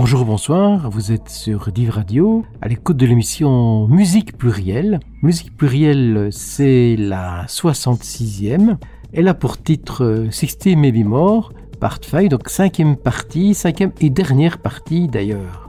[0.00, 5.00] Bonjour, bonsoir, vous êtes sur Div Radio, à l'écoute de l'émission Musique plurielle.
[5.22, 8.76] Musique plurielle, c'est la 66e.
[9.12, 14.58] Elle a pour titre 60 Maybe More, Part 5, donc cinquième partie, cinquième et dernière
[14.58, 15.68] partie d'ailleurs.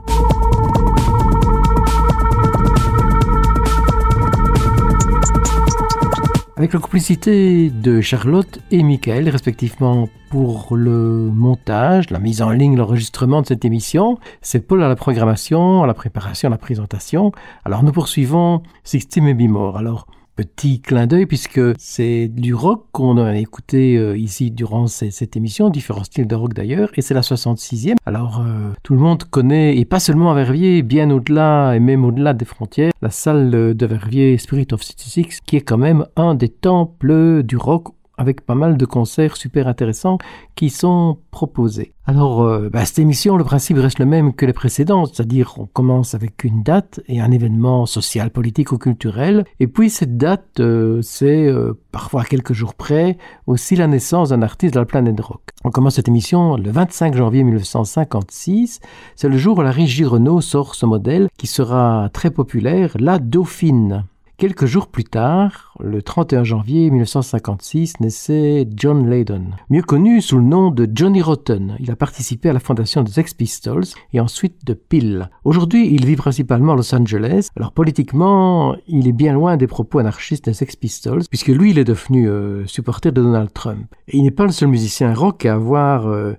[6.60, 12.76] Avec la complicité de Charlotte et Michael, respectivement pour le montage, la mise en ligne,
[12.76, 17.32] l'enregistrement de cette émission, c'est Paul à la programmation, à la préparation, à la présentation.
[17.64, 19.78] Alors nous poursuivons Sixty Maybe More.
[19.78, 25.36] Alors petit clin d'œil puisque c'est du rock qu'on a écouté euh, ici durant cette
[25.36, 27.96] émission, différents styles de rock d'ailleurs, et c'est la 66e.
[28.06, 32.04] Alors euh, tout le monde connaît, et pas seulement à Verviers, bien au-delà et même
[32.04, 36.34] au-delà des frontières, la salle de Verviers Spirit of 66 qui est quand même un
[36.34, 37.88] des temples du rock
[38.20, 40.18] avec pas mal de concerts super intéressants
[40.54, 41.94] qui sont proposés.
[42.04, 45.64] Alors, euh, bah, cette émission, le principe reste le même que les précédentes, c'est-à-dire on
[45.64, 50.60] commence avec une date et un événement social, politique ou culturel, et puis cette date,
[50.60, 55.20] euh, c'est euh, parfois quelques jours près aussi la naissance d'un artiste de la planète
[55.20, 55.40] rock.
[55.64, 58.80] On commence cette émission le 25 janvier 1956,
[59.16, 63.18] c'est le jour où la régie Renault sort ce modèle qui sera très populaire, la
[63.18, 64.04] Dauphine.
[64.40, 70.44] Quelques jours plus tard, le 31 janvier 1956, naissait John Lydon, mieux connu sous le
[70.44, 71.76] nom de Johnny Rotten.
[71.78, 75.28] Il a participé à la fondation des Sex Pistols et ensuite de Pill.
[75.44, 77.48] Aujourd'hui, il vit principalement à Los Angeles.
[77.54, 81.78] Alors politiquement, il est bien loin des propos anarchistes des Sex Pistols, puisque lui, il
[81.78, 83.94] est devenu euh, supporter de Donald Trump.
[84.08, 86.32] Et il n'est pas le seul musicien rock à avoir euh,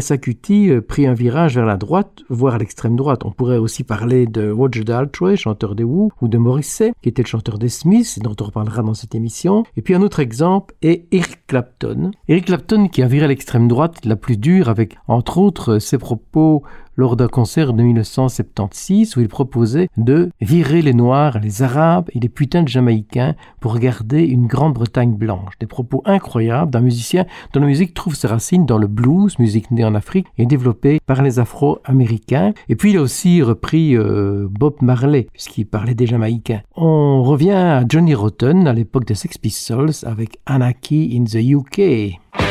[0.00, 3.24] Sakuti euh, prit un virage vers la droite, voire à l'extrême droite.
[3.24, 7.22] On pourrait aussi parler de Roger Daltrey, chanteur des Who, ou de Morrissey, qui était
[7.22, 9.64] le chanteur des Smiths, dont on reparlera dans cette émission.
[9.76, 12.10] Et puis un autre exemple est Eric Clapton.
[12.28, 15.98] Eric Clapton qui a viré à l'extrême droite la plus dure avec, entre autres, ses
[15.98, 16.62] propos
[16.96, 22.20] lors d'un concert de 1976 où il proposait de virer les Noirs, les Arabes et
[22.20, 25.54] les putains de Jamaïcains pour garder une Grande-Bretagne blanche.
[25.60, 29.70] Des propos incroyables d'un musicien dont la musique trouve ses racines dans le blues, musique
[29.70, 32.52] née en Afrique et développée par les Afro-Américains.
[32.68, 36.62] Et puis il a aussi repris euh, Bob Marley puisqu'il parlait des Jamaïcains.
[36.76, 42.45] On revient à Johnny Rotten à l'époque des Sex Pistols avec Anarchy in the UK.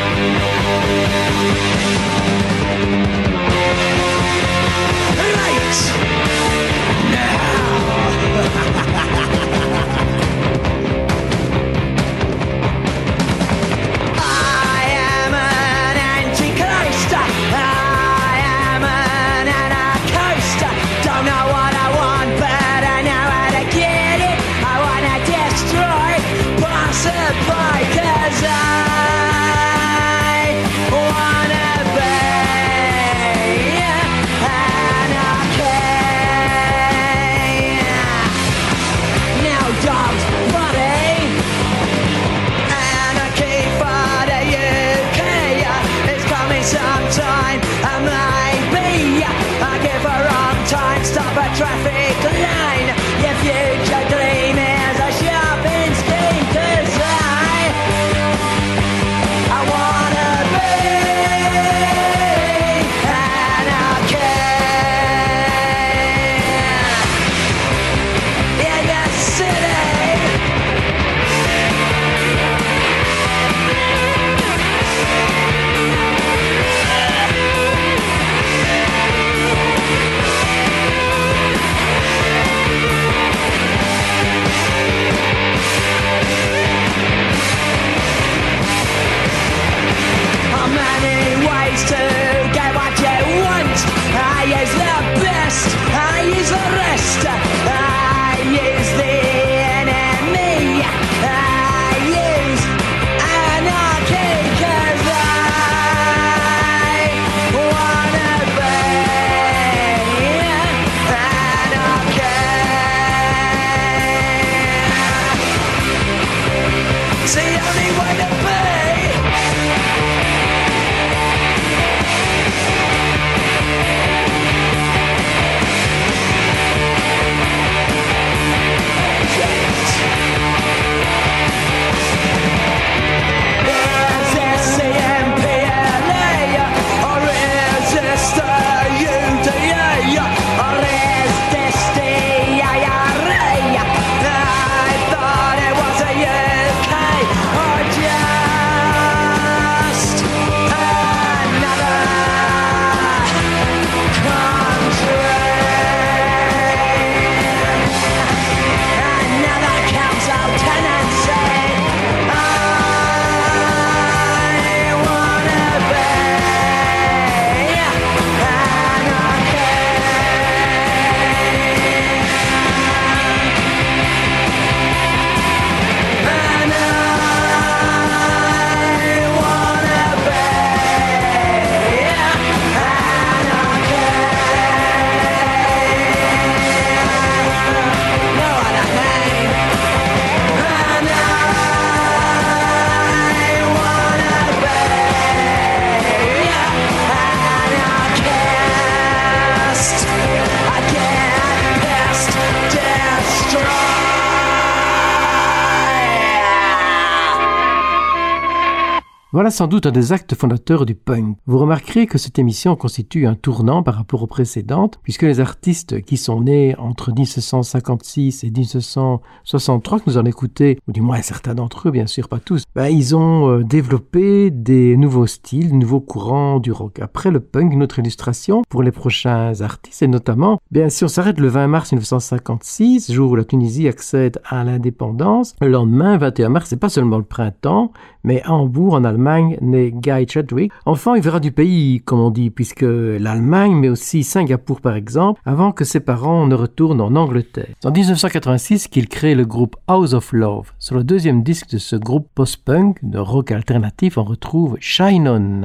[209.46, 211.36] Voilà sans doute un des actes fondateurs du punk.
[211.46, 216.02] Vous remarquerez que cette émission constitue un tournant par rapport aux précédentes, puisque les artistes
[216.02, 221.54] qui sont nés entre 1956 et 1963, que nous en écouté, ou du moins certains
[221.54, 225.76] d'entre eux, bien sûr, pas tous, ben, ils ont euh, développé des nouveaux styles, de
[225.76, 226.98] nouveaux courants du rock.
[226.98, 231.38] Après le punk, notre illustration pour les prochains artistes, et notamment, bien si on s'arrête
[231.38, 236.68] le 20 mars 1956, jour où la Tunisie accède à l'indépendance, le lendemain, 21 mars,
[236.68, 237.92] c'est pas seulement le printemps,
[238.26, 240.72] mais à Hambourg, en Allemagne, naît Guy Chadwick.
[240.84, 245.40] Enfant, il verra du pays, comme on dit, puisque l'Allemagne, mais aussi Singapour par exemple,
[245.46, 247.74] avant que ses parents ne retournent en Angleterre.
[247.80, 250.72] C'est en 1986 qu'il crée le groupe House of Love.
[250.78, 255.62] Sur le deuxième disque de ce groupe post-punk de rock alternatif, on retrouve Shine On.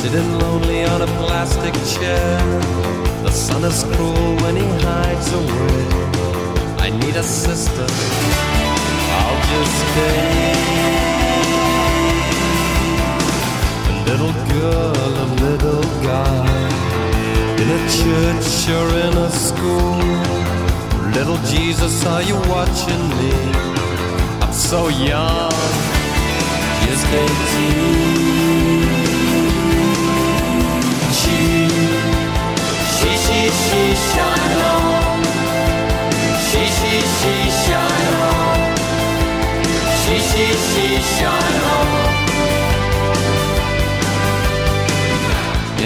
[0.00, 2.38] Sitting lonely on a plastic chair.
[3.24, 5.82] The sun is cruel when he hides away.
[6.78, 7.86] I need a sister.
[9.18, 10.54] I'll just stay.
[13.90, 16.46] A little girl, a little guy.
[17.60, 19.98] In a church or in a school.
[21.10, 23.32] Little Jesus, are you watching me?
[24.42, 25.50] I'm so young,
[26.86, 28.07] just 18.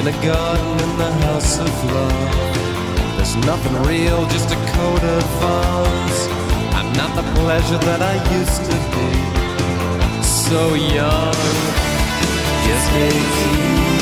[0.03, 2.35] In a garden in the house of love,
[3.17, 6.27] there's nothing real, just a coat of arms.
[6.75, 9.11] I'm not the pleasure that I used to be.
[10.27, 11.39] So young,
[12.67, 13.93] just 18.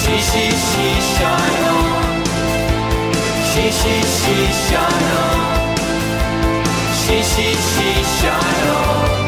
[0.00, 2.24] she, she, she, shine on.
[3.52, 5.76] She, she, she, shine on.
[7.04, 9.27] She, she, she, shine on.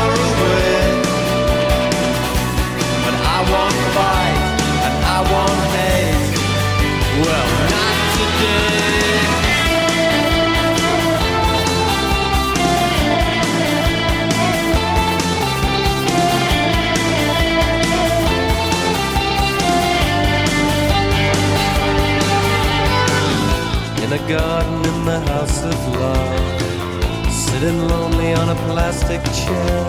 [24.11, 29.85] In a garden in the house of love Sitting lonely on a plastic chair.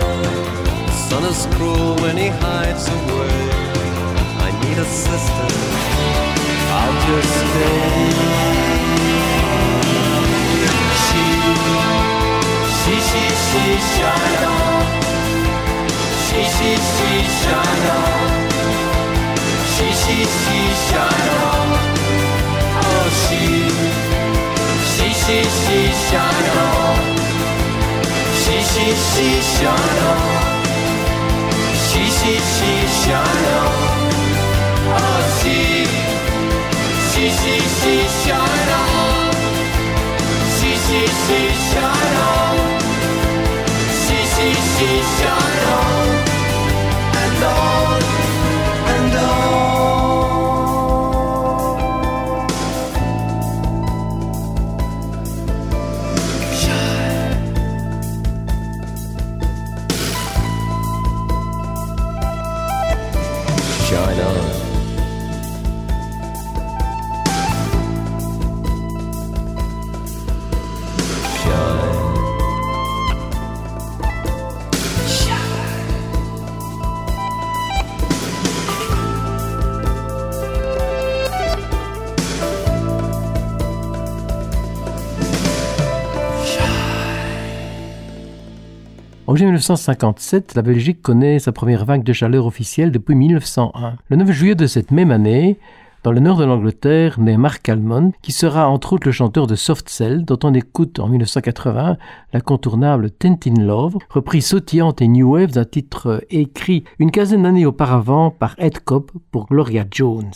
[0.86, 3.40] The sun is cruel when he hides away.
[4.46, 5.48] I need a sister.
[6.78, 8.02] I'll just stay.
[11.02, 11.24] She,
[12.78, 14.86] she, she, she, shine on.
[16.26, 17.10] She, she, she,
[17.42, 18.28] shine on.
[19.74, 21.68] She, she, she, shine on.
[22.84, 23.71] Oh, she,
[25.32, 25.48] 西西
[26.10, 26.56] 向荣，
[28.36, 30.06] 西西西向荣，
[31.74, 32.54] 西西西
[33.00, 33.54] 向荣，
[34.92, 34.94] 哦
[35.38, 35.42] 西，
[37.08, 37.80] 西西西
[38.26, 38.36] 向
[38.68, 38.74] 荣，
[40.50, 41.26] 西西西
[41.72, 41.80] 向
[42.12, 42.20] 荣，
[43.88, 44.76] 西西西
[45.16, 45.20] 向
[45.64, 45.66] 荣
[47.14, 48.21] ，and on。
[89.42, 93.96] En 1957, la Belgique connaît sa première vague de chaleur officielle depuis 1901.
[94.08, 95.58] Le 9 juillet de cette même année,
[96.04, 99.56] dans le nord de l'Angleterre, naît Mark Almond, qui sera entre autres le chanteur de
[99.56, 101.96] Soft Cell, dont on écoute en 1980
[102.32, 108.30] l'incontournable Tintin Love, reprise sautillante et new wave d'un titre écrit une quinzaine d'années auparavant
[108.30, 110.30] par Ed Cobb pour Gloria Jones.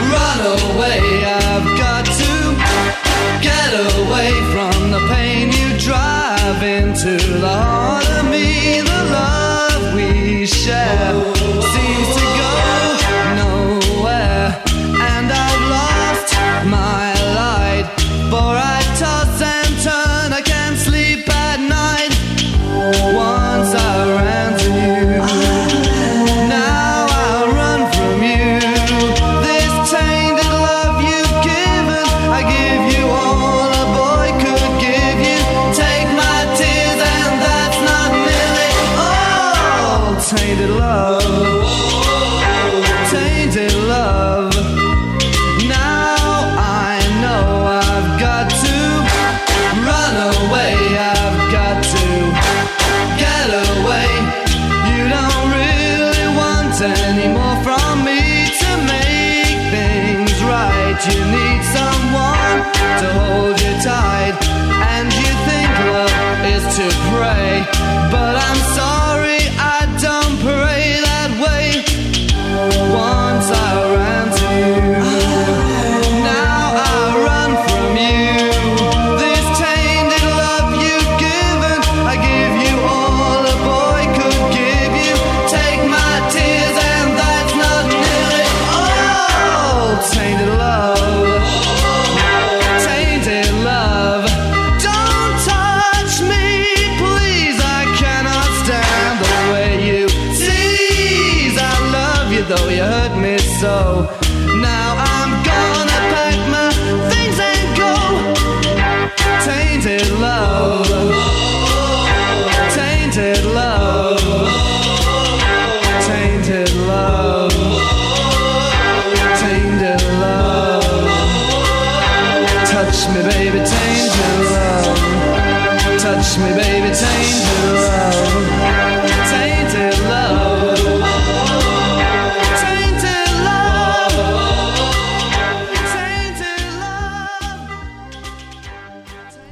[0.00, 2.32] Run away, I've got to
[3.42, 5.47] get away from the pain.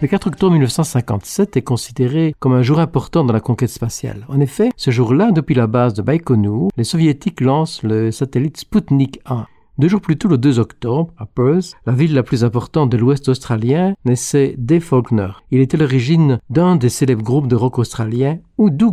[0.07, 4.25] Le 4 octobre 1957 est considéré comme un jour important dans la conquête spatiale.
[4.29, 9.19] En effet, ce jour-là, depuis la base de Baïkonour, les soviétiques lancent le satellite Sputnik
[9.27, 9.49] 1.
[9.79, 12.97] Deux jours plus tôt, le 2 octobre, à Perth, la ville la plus importante de
[12.97, 15.31] l'Ouest australien, naissait Dave Faulkner.
[15.51, 18.93] Il était l'origine d'un des célèbres groupes de rock australiens, Oudou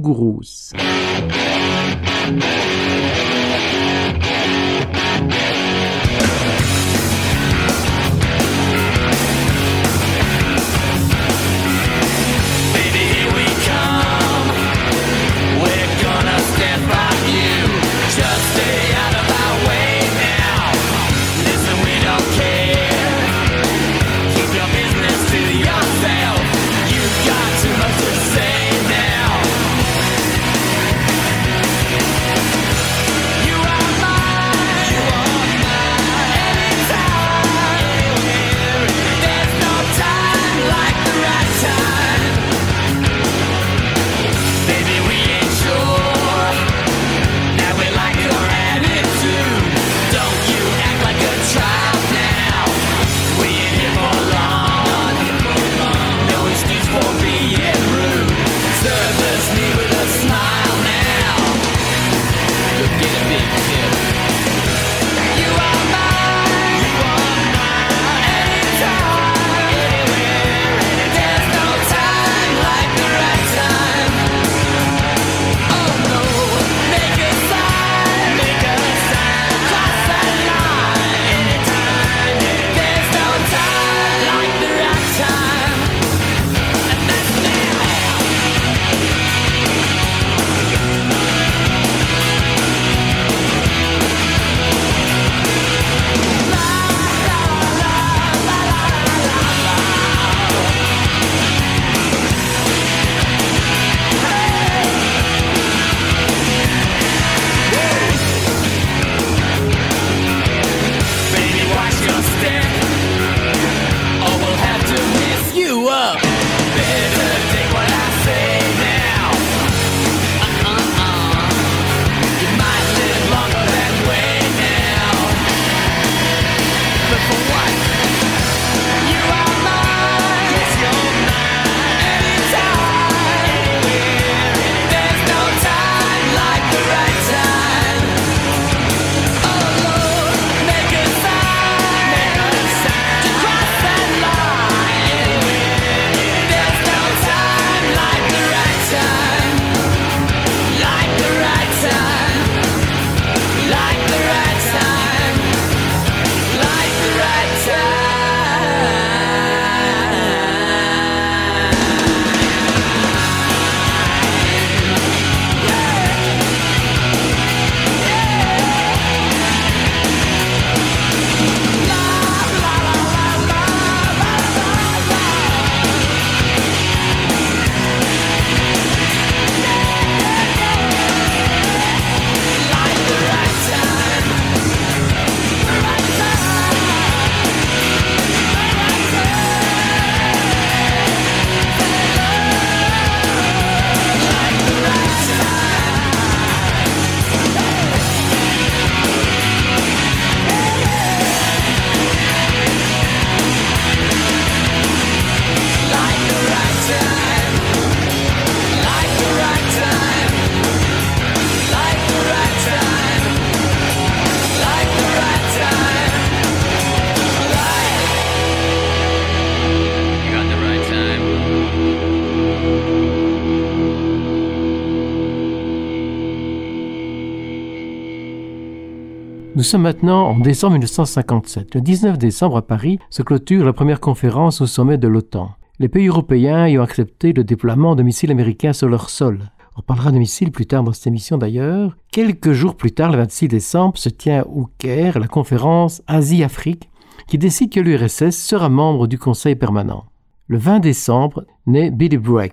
[229.64, 231.76] Nous sommes maintenant en décembre 1957.
[231.76, 235.52] Le 19 décembre à Paris se clôture la première conférence au sommet de l'OTAN.
[235.80, 239.40] Les pays européens y ont accepté le déploiement de missiles américains sur leur sol.
[239.78, 241.96] On parlera de missiles plus tard dans cette émission d'ailleurs.
[242.12, 246.90] Quelques jours plus tard, le 26 décembre, se tient au Caire la conférence Asie-Afrique
[247.28, 250.04] qui décide que l'URSS sera membre du Conseil permanent.
[250.48, 252.52] Le 20 décembre naît Billy Bragg.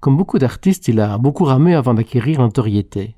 [0.00, 3.14] Comme beaucoup d'artistes, il a beaucoup ramé avant d'acquérir l'autorité.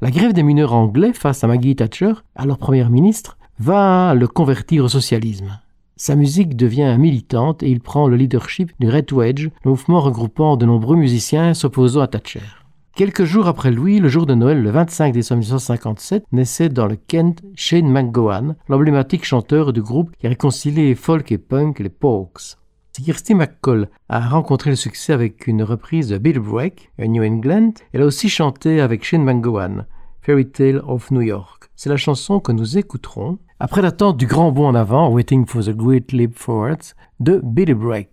[0.00, 4.84] La grève des mineurs anglais face à Maggie Thatcher, alors première ministre, va le convertir
[4.84, 5.58] au socialisme.
[5.96, 10.56] Sa musique devient militante et il prend le leadership du Red Wedge, le mouvement regroupant
[10.56, 12.42] de nombreux musiciens s'opposant à Thatcher.
[12.94, 16.94] Quelques jours après lui, le jour de Noël, le 25 décembre 1957, naissait dans le
[16.94, 22.54] Kent Shane McGowan, l'emblématique chanteur du groupe qui a réconcilié folk et punk, les Pogues.
[23.04, 27.74] Kirsty McCall a rencontré le succès avec une reprise de Bill Break, New England.
[27.92, 29.86] Elle a aussi chanté avec Shane McGowan,
[30.20, 31.70] Fairy Tale of New York.
[31.76, 35.62] C'est la chanson que nous écouterons après l'attente du grand bond en avant, Waiting for
[35.62, 36.80] the Great Leap Forward,
[37.20, 38.08] de Billy Bragg.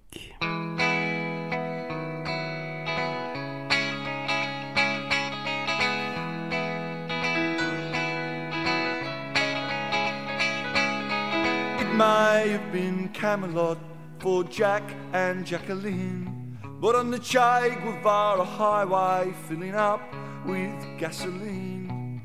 [11.79, 13.77] It have been Camelot
[14.25, 14.81] for Jack
[15.13, 20.01] and Jacqueline, but on the Che Guevara highway filling up
[20.47, 22.23] with gasoline.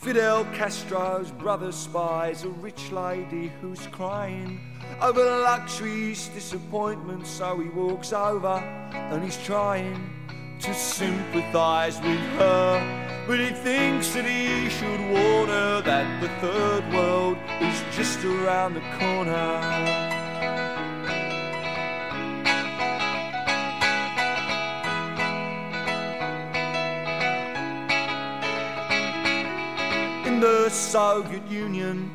[0.00, 4.58] Fidel Castro's brother spies a rich lady who's crying
[5.00, 8.58] over luxury's disappointment, so he walks over
[8.92, 10.10] and he's trying
[10.58, 13.24] to sympathize with her.
[13.28, 18.74] But he thinks that he should warn her that the third world is just around
[18.74, 20.07] the corner.
[30.40, 32.10] The Soviet Union,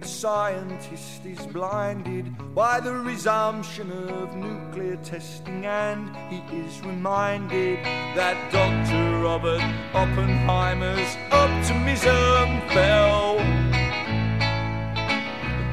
[0.00, 7.84] a scientist is blinded by the resumption of nuclear testing, and he is reminded
[8.16, 9.20] that Dr.
[9.20, 9.60] Robert
[9.94, 13.96] Oppenheimer's optimism fell at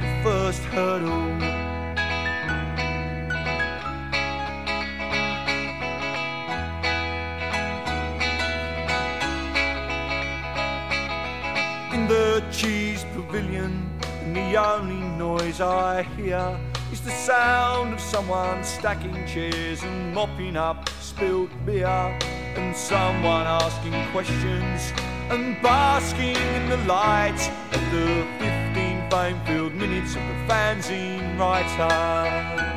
[0.02, 1.53] the first hurdle.
[12.08, 13.90] The cheese pavilion,
[14.22, 16.60] and the only noise I hear
[16.92, 21.88] is the sound of someone stacking chairs and mopping up spilled beer,
[22.56, 24.92] and someone asking questions
[25.30, 32.73] and basking in the light of the 15 fame-filled minutes of the fanzine writer.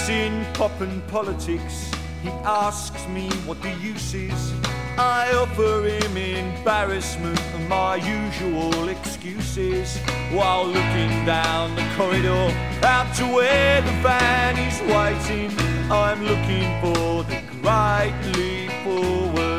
[0.00, 1.90] Mixing pop and politics,
[2.22, 4.54] he asks me what the use is.
[4.96, 9.98] I offer him embarrassment and my usual excuses
[10.32, 12.48] while looking down the corridor
[12.82, 15.50] out to where the van is waiting.
[15.92, 19.49] I'm looking for the great leap forward.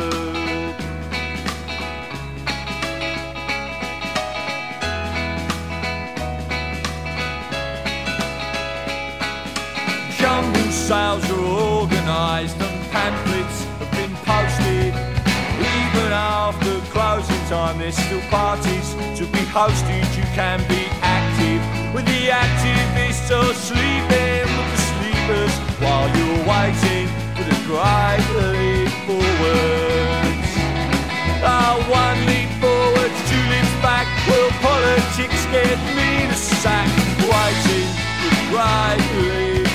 [10.92, 11.46] Sales are
[11.80, 14.92] organised and pamphlets have been posted.
[15.80, 20.04] Even after closing time, there's still parties to be hosted.
[20.20, 21.62] You can be active
[21.96, 27.08] with the activists or sleeping with the sleepers while you're waiting
[27.40, 30.52] for the great leap forwards.
[31.56, 34.08] Oh, one leap forwards, two leaps back.
[34.28, 36.92] Will politics get me to sack?
[37.32, 39.71] Waiting for the great leap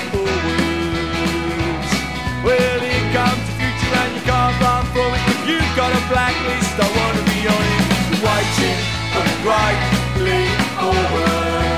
[2.47, 5.21] well, here comes the future and you can't run from it.
[5.35, 7.83] If you've got a blacklist, I wanna be on it.
[8.23, 8.79] Waiting
[9.11, 9.79] for the great
[10.23, 11.75] leap forward.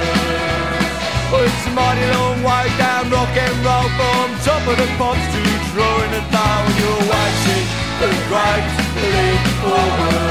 [1.34, 5.26] Well, it's a mighty long way down rock and roll from top of the pops
[5.34, 5.42] to
[5.74, 7.66] drawing a dial when you're waiting
[7.98, 8.68] for the great
[9.10, 10.30] leap forward.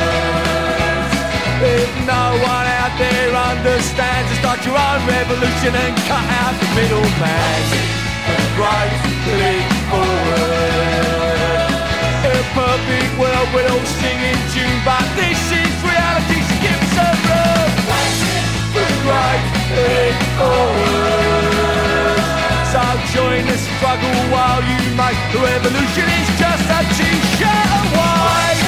[1.59, 8.08] If no one out there understands, start your own revolution and cut out the middleman
[8.59, 11.71] brightly forward.
[12.27, 16.42] In a perfect world, we're all singing tune, but this is reality.
[16.42, 17.71] So give us a love.
[19.07, 21.38] Brightly forward.
[22.73, 22.83] So
[23.14, 28.59] join the struggle while you make the revolution is just a t-shirt away.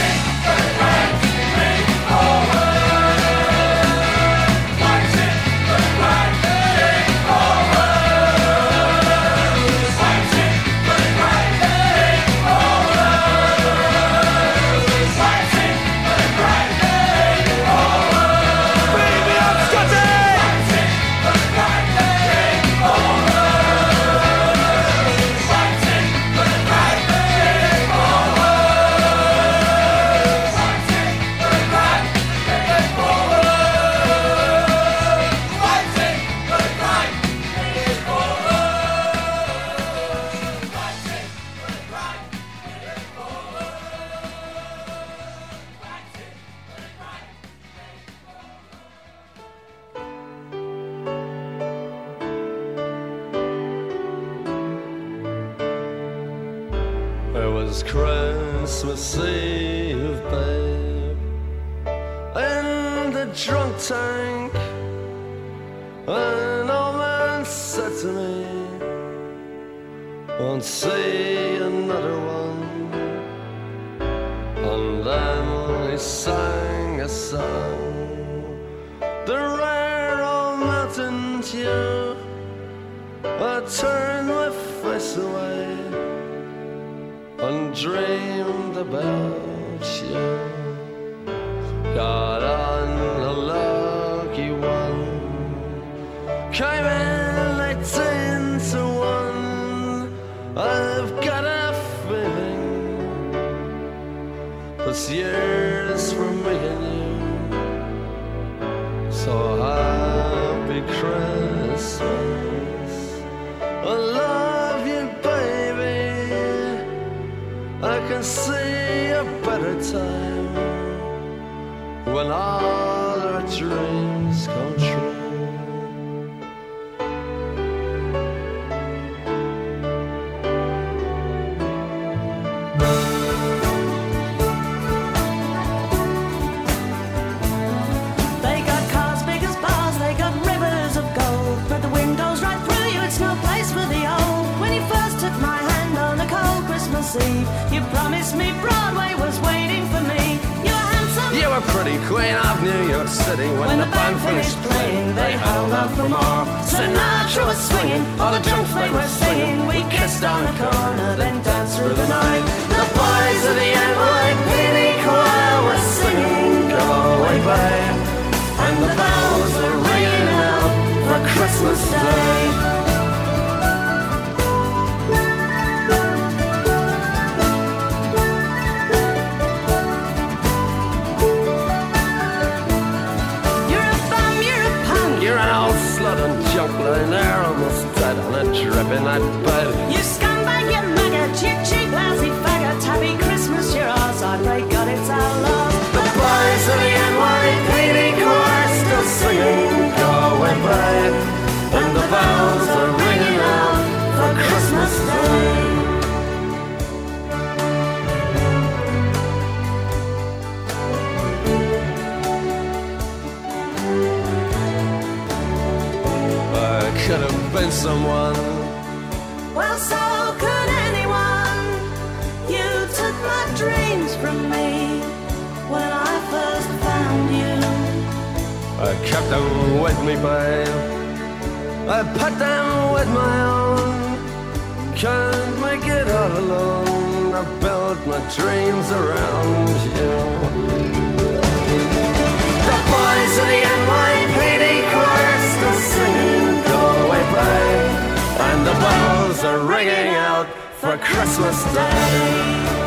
[249.51, 250.47] Are ringing out
[250.79, 252.80] for Christmas Day.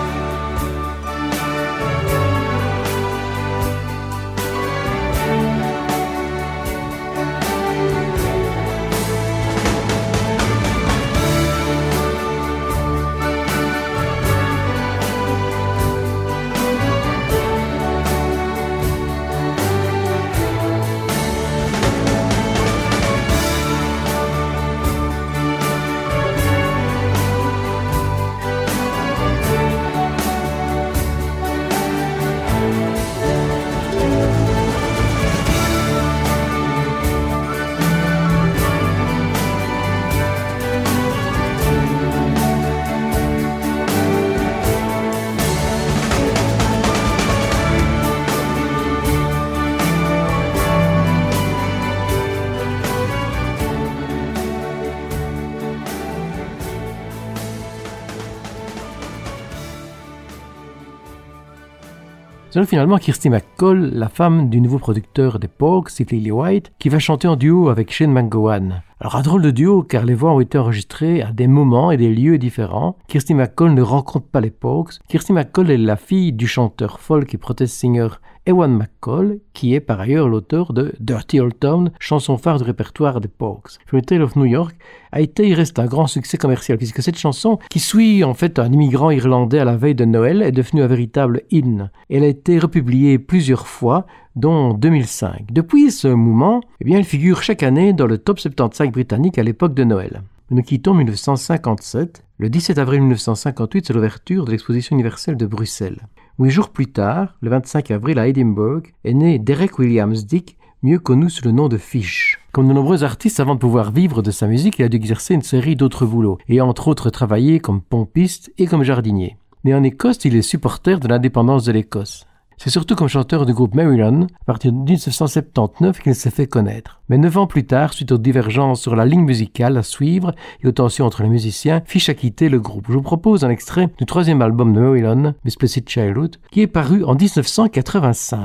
[62.66, 67.00] Finalement Kirsty McCall, la femme du nouveau producteur des Pogues, Steve Lily White, qui va
[67.00, 68.84] chanter en duo avec Shane McGowan.
[69.00, 71.98] Alors un drôle de duo car les voix ont été enregistrées à des moments et
[71.98, 72.96] des lieux différents.
[73.08, 74.92] Kirsty McCall ne rencontre pas les Pogues.
[75.10, 78.08] Kirsty McCall est la fille du chanteur folk et protest singer
[78.46, 83.22] Ewan McCall, qui est par ailleurs l'auteur de Dirty Old Town, chanson phare du répertoire
[83.22, 83.70] des Pogues.
[83.86, 84.76] From the Tale of New York
[85.14, 88.60] a été et reste un grand succès commercial, puisque cette chanson, qui suit en fait
[88.60, 91.90] un immigrant irlandais à la veille de Noël, est devenue un véritable hymne.
[92.10, 95.54] Elle a été republiée plusieurs fois, dont 2005.
[95.54, 99.44] Depuis ce moment, eh bien, elle figure chaque année dans le top 75 britannique à
[99.44, 100.22] l'époque de Noël.
[100.50, 102.26] Nous quittons 1957.
[102.40, 106.02] Le 17 avril 1958, c'est l'ouverture de l'exposition universelle de Bruxelles.
[106.40, 110.98] Huit jours plus tard, le 25 avril à Edinburgh, est né Derek Williams Dick, mieux
[110.98, 112.40] connu sous le nom de Fish.
[112.52, 115.36] Comme de nombreux artistes, avant de pouvoir vivre de sa musique, il a dû exercer
[115.36, 119.38] une série d'autres boulots, et entre autres travailler comme pompiste et comme jardinier.
[119.64, 122.26] Né en Écosse, il est supporter de l'indépendance de l'Écosse.
[122.64, 127.02] C'est surtout comme chanteur du groupe Maryland, à partir de 1979, qu'il s'est fait connaître.
[127.10, 130.68] Mais neuf ans plus tard, suite aux divergences sur la ligne musicale à suivre et
[130.68, 132.86] aux tensions entre les musiciens, Fish a quitté le groupe.
[132.88, 137.04] Je vous propose un extrait du troisième album de Maryland, Misplicit Childhood, qui est paru
[137.04, 138.40] en 1985.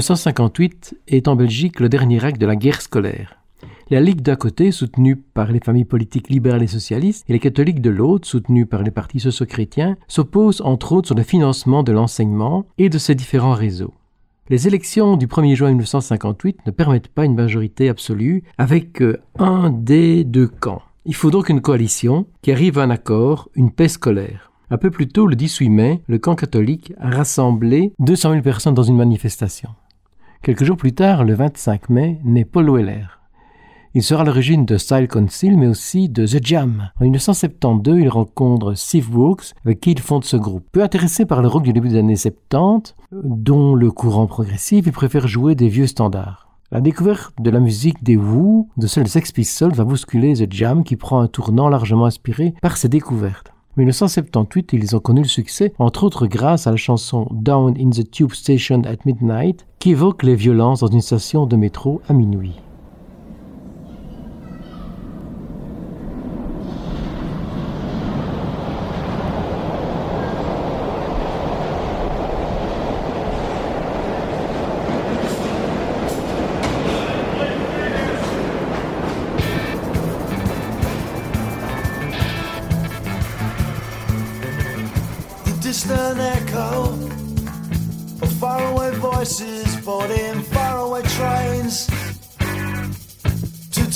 [0.00, 3.36] 1958 est en Belgique le dernier acte de la guerre scolaire.
[3.90, 7.82] La Ligue d'un côté, soutenue par les familles politiques libérales et socialistes, et les catholiques
[7.82, 12.64] de l'autre, soutenus par les partis socio-chrétiens, s'opposent entre autres sur le financement de l'enseignement
[12.78, 13.92] et de ses différents réseaux.
[14.48, 19.68] Les élections du 1er juin 1958 ne permettent pas une majorité absolue avec euh, un
[19.68, 20.80] des deux camps.
[21.04, 24.50] Il faut donc une coalition qui arrive à un accord, une paix scolaire.
[24.70, 28.74] Un peu plus tôt, le 18 mai, le camp catholique a rassemblé 200 000 personnes
[28.74, 29.70] dans une manifestation.
[30.42, 33.20] Quelques jours plus tard, le 25 mai, naît Paul Weller.
[33.92, 36.88] Il sera à l'origine de Style Council, mais aussi de The Jam.
[36.98, 40.64] En 1972, il rencontre Steve Brooks, avec qui il fonde ce groupe.
[40.72, 44.92] Peu intéressé par le rock du début des années 70, dont le courant progressif, il
[44.92, 46.48] préfère jouer des vieux standards.
[46.70, 50.50] La découverte de la musique des Who, de celle des Sex Pistols, va bousculer The
[50.50, 53.52] Jam, qui prend un tournant largement inspiré par ces découvertes.
[53.76, 57.90] En 1978, ils ont connu le succès, entre autres grâce à la chanson Down in
[57.90, 62.12] the Tube Station at Midnight, qui évoque les violences dans une station de métro à
[62.12, 62.56] minuit.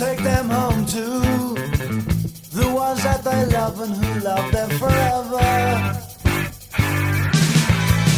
[0.04, 1.04] Take them home to
[2.58, 5.46] the ones that they love and who love them forever.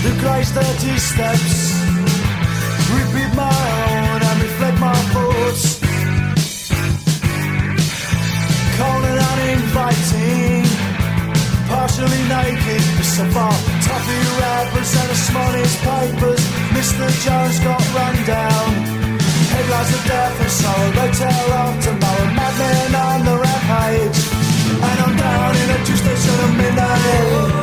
[0.05, 1.55] The grey's dirty steps
[2.95, 5.65] repeat my own and reflect my thoughts.
[8.79, 10.65] Cold and uninviting
[11.71, 12.83] partially naked.
[13.15, 13.57] So far,
[13.87, 16.43] toffee rappers and the smallest papers.
[16.77, 17.07] Mr.
[17.25, 19.06] Jones got run down.
[19.57, 22.27] Headlines of death and sorrow, they tell of tomorrow.
[22.39, 24.21] Madmen on the rampage.
[24.89, 27.57] And I'm down in a two station of midnight.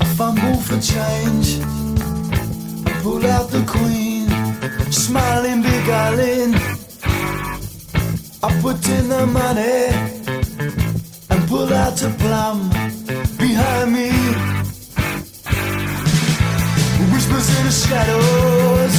[0.00, 1.48] I fumble for change.
[2.86, 4.28] I pull out the queen
[4.92, 6.54] smiling, beguiling.
[8.42, 10.19] I put in the money
[11.60, 12.68] and pull out a plum
[13.38, 14.10] behind me.
[17.12, 18.94] Whispers in the shadows,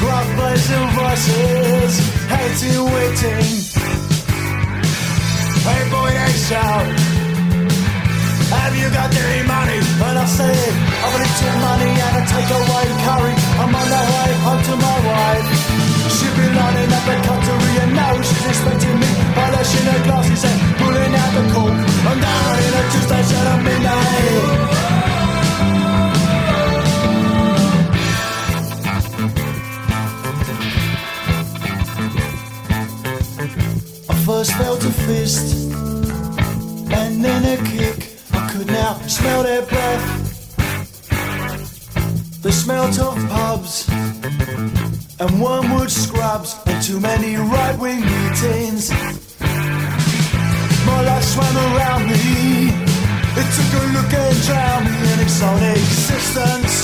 [0.00, 1.92] gruff blazing voices,
[2.32, 3.46] hating, waiting.
[5.66, 6.98] Hey boy, they shout.
[8.54, 9.78] Have you got any money?
[10.06, 10.72] And I said,
[11.04, 13.34] I've got some money and I take away curry.
[13.60, 15.87] I'm on the way home to my wife.
[16.18, 19.06] She's been lining up the cutlery and now she's expecting me.
[19.36, 21.70] Polishing her glasses and pulling out the cork.
[22.08, 24.88] I'm down in a two station at midnight.
[34.10, 35.46] I first felt a fist
[36.98, 38.18] and then a kick.
[38.32, 40.02] I could now smell their breath.
[42.42, 43.86] The smelt of pubs
[45.20, 48.90] and wormwood scrubs and too many right wing meetings.
[50.86, 52.70] My life swam around me.
[53.40, 56.74] It took a look and drowned me in its own existence.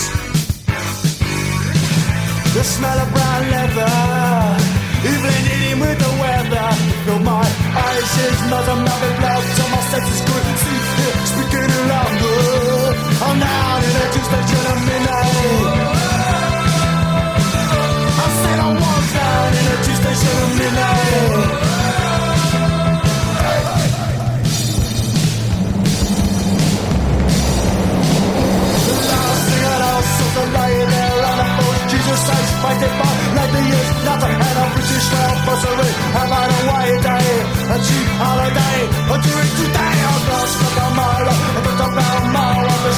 [2.54, 3.94] The smell of brown leather,
[5.12, 6.68] even eating with the weather.
[7.04, 7.46] Fill my
[7.86, 8.08] eyes,
[8.68, 9.44] and mouth with blood.
[9.56, 12.34] Till my senses couldn't see it, speaking longer.
[13.26, 14.06] I'm down in a
[14.70, 15.93] of midnight
[18.44, 19.64] said I was down in
[20.00, 21.72] station midnight.
[31.24, 31.46] On the
[31.90, 32.20] Jesus
[32.62, 32.94] fight it
[33.36, 35.90] like the years, nothing, and I'm British, well, bursary,
[36.20, 37.28] I'm on a white day,
[37.74, 38.78] a cheap holiday,
[39.14, 41.28] a jury today, I'm lost for the mile,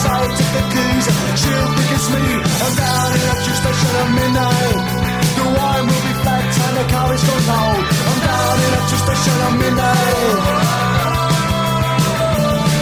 [0.06, 1.06] I take the keys,
[1.40, 2.24] she'll think it's me,
[2.64, 5.25] I'm down in a tube station at midnight.
[5.54, 7.82] war movie flights and the car is so loud.
[8.08, 10.36] I'm down in a tube station at midnight.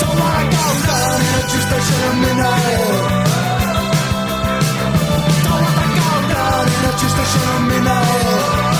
[0.01, 2.81] Don't wanna go down in a tube station at midnight.
[5.45, 8.74] Don't wanna go down in a tube station at midnight.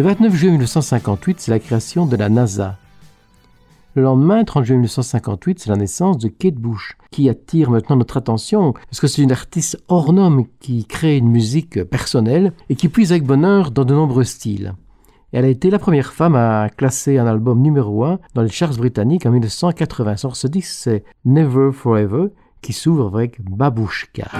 [0.00, 2.78] Le 29 juillet 1958, c'est la création de la NASA.
[3.94, 8.16] Le lendemain, 30 juillet 1958, c'est la naissance de Kate Bush, qui attire maintenant notre
[8.16, 12.88] attention, parce que c'est une artiste hors norme qui crée une musique personnelle et qui
[12.88, 14.72] puise avec bonheur dans de nombreux styles.
[15.32, 18.78] Elle a été la première femme à classer un album numéro 1 dans les charts
[18.78, 20.16] britanniques en 1980.
[20.16, 22.28] Sur ce disque, c'est Never Forever,
[22.62, 24.30] qui s'ouvre avec Babushka.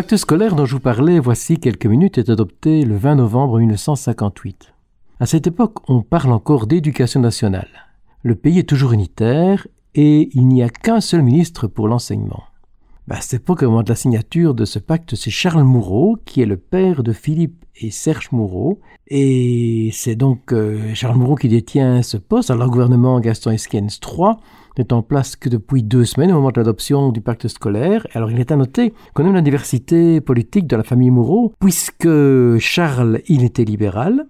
[0.00, 4.72] Pacte scolaire dont je vous parlais voici quelques minutes est adopté le 20 novembre 1958.
[5.20, 7.68] À cette époque, on parle encore d'éducation nationale.
[8.22, 12.44] Le pays est toujours unitaire et il n'y a qu'un seul ministre pour l'enseignement.
[13.08, 16.16] Ben, à cette époque, au moment de la signature de ce pacte, c'est Charles Moureau
[16.24, 18.80] qui est le père de Philippe et Serge Moureau.
[19.08, 22.50] Et c'est donc euh, Charles Moureau qui détient ce poste.
[22.50, 24.36] Alors, gouvernement Gaston Esquens III
[24.78, 28.06] n'est en place que depuis deux semaines au moment de l'adoption du pacte scolaire.
[28.12, 32.08] Alors, il est à noter qu'on aime la diversité politique de la famille Moureau, puisque
[32.58, 34.26] Charles, il était libéral.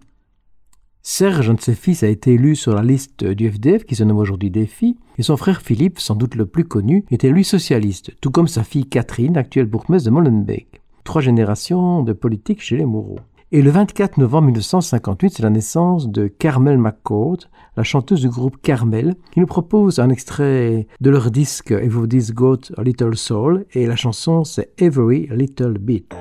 [1.02, 4.04] Serge, un de ses fils, a été élu sur la liste du FDF, qui se
[4.04, 8.12] nomme aujourd'hui DEFI, et son frère Philippe, sans doute le plus connu, était lui socialiste,
[8.20, 10.82] tout comme sa fille Catherine, actuelle bourgmestre de Molenbeek.
[11.04, 13.18] Trois générations de politique chez les Moureaux.
[13.52, 17.38] Et le 24 novembre 1958, c'est la naissance de Carmel McCord,
[17.76, 22.72] la chanteuse du groupe Carmel, qui nous propose un extrait de leur disque Everybody's Got
[22.76, 26.14] a Little Soul, et la chanson c'est Every Little Bit.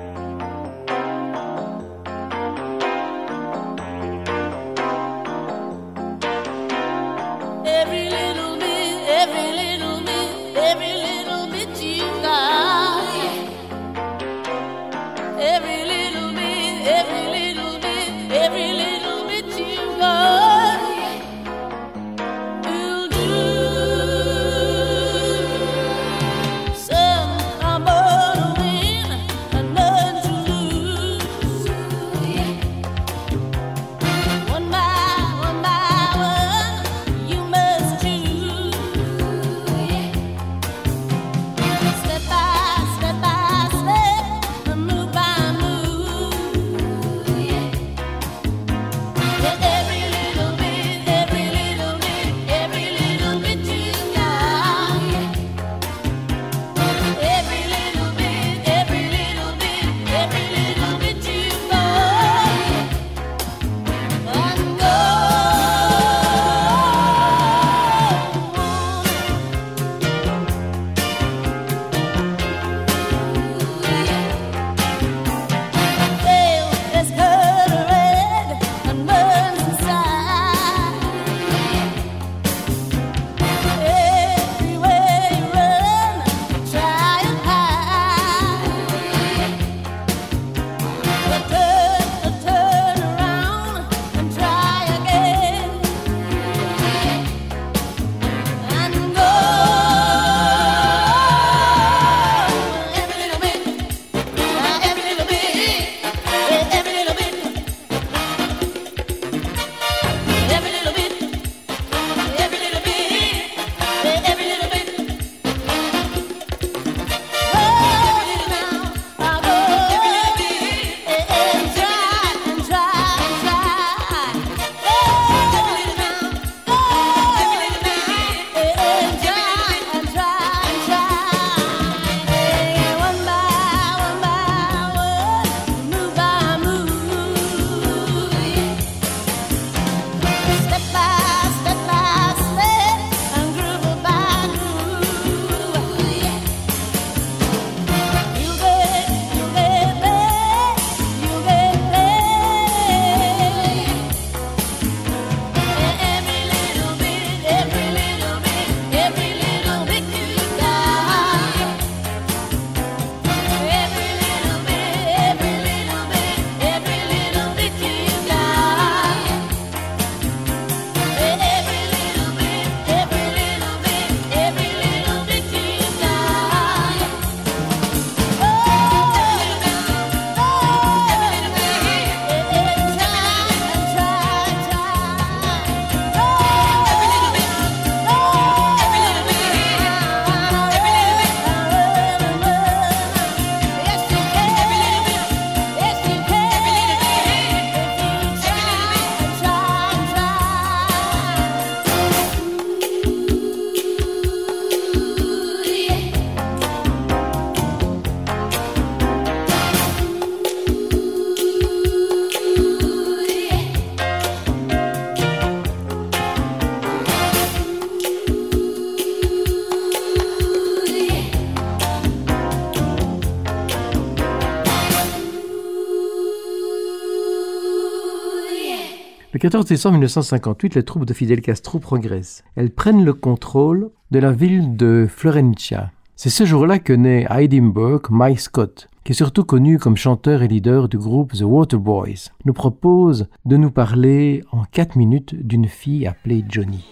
[229.50, 232.44] 14 décembre 1958, les troupes de Fidel Castro progressent.
[232.54, 235.90] Elles prennent le contrôle de la ville de Florencia.
[236.14, 240.42] C'est ce jour-là que naît à Edinburgh Mike Scott, qui est surtout connu comme chanteur
[240.42, 245.66] et leader du groupe The Waterboys, nous propose de nous parler en 4 minutes d'une
[245.66, 246.84] fille appelée Johnny.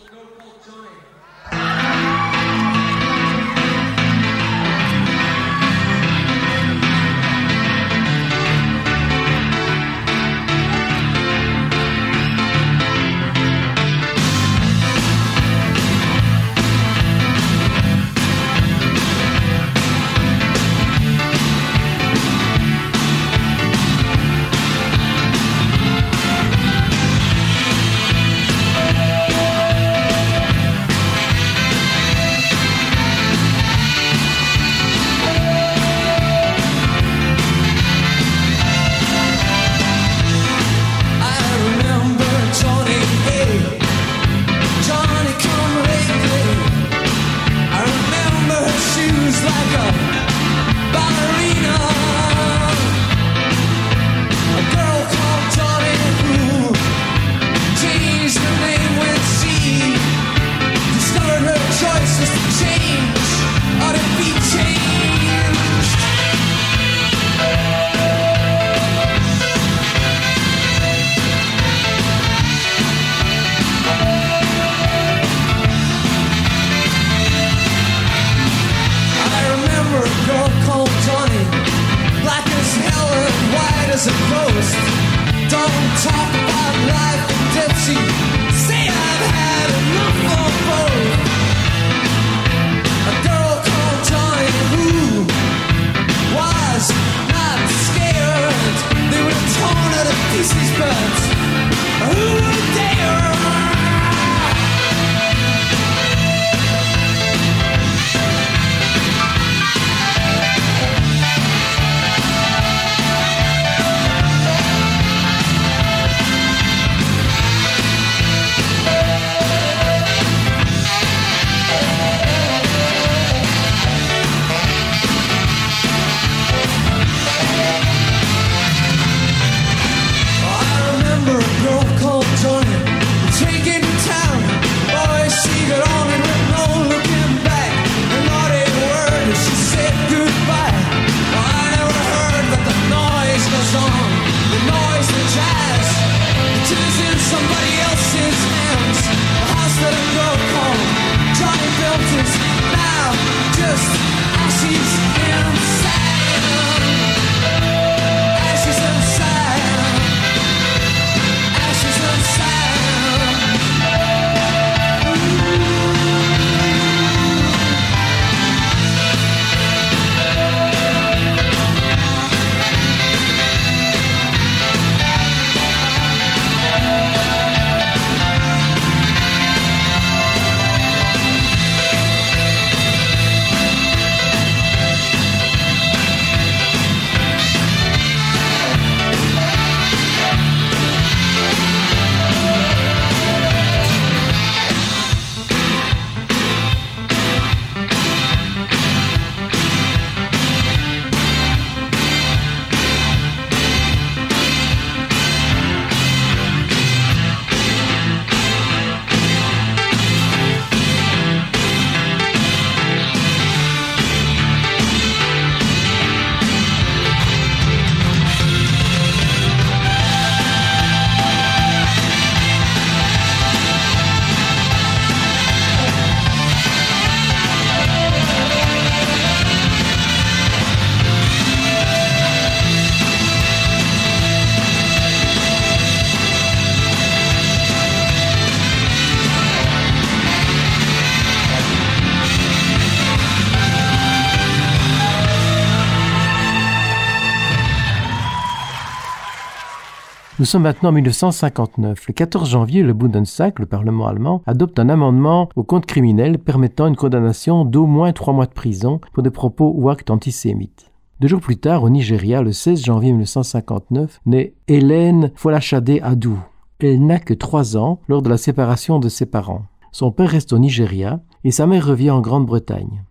[250.49, 252.09] Sommes maintenant en 1959.
[252.09, 256.87] Le 14 janvier, le Bundestag, le Parlement allemand, adopte un amendement au code criminel permettant
[256.87, 260.91] une condamnation d'au moins trois mois de prison pour des propos ou actes antisémites.
[261.21, 266.39] Deux jours plus tard, au Nigeria, le 16 janvier 1959, naît Hélène Folashade Adou.
[266.81, 269.65] Elle n'a que trois ans lors de la séparation de ses parents.
[269.93, 273.05] Son père reste au Nigeria et sa mère revient en Grande-Bretagne.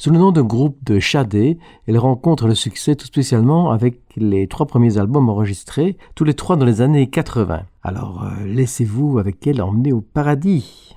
[0.00, 4.46] Sous le nom de groupe de Shadé, elle rencontre le succès tout spécialement avec les
[4.46, 7.62] trois premiers albums enregistrés, tous les trois dans les années 80.
[7.82, 10.94] Alors euh, laissez-vous avec elle emmener au paradis.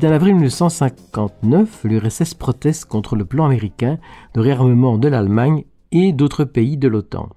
[0.00, 3.98] 21 avril 1959, l'URSS proteste contre le plan américain
[4.32, 7.28] de réarmement de l'Allemagne et d'autres pays de l'OTAN.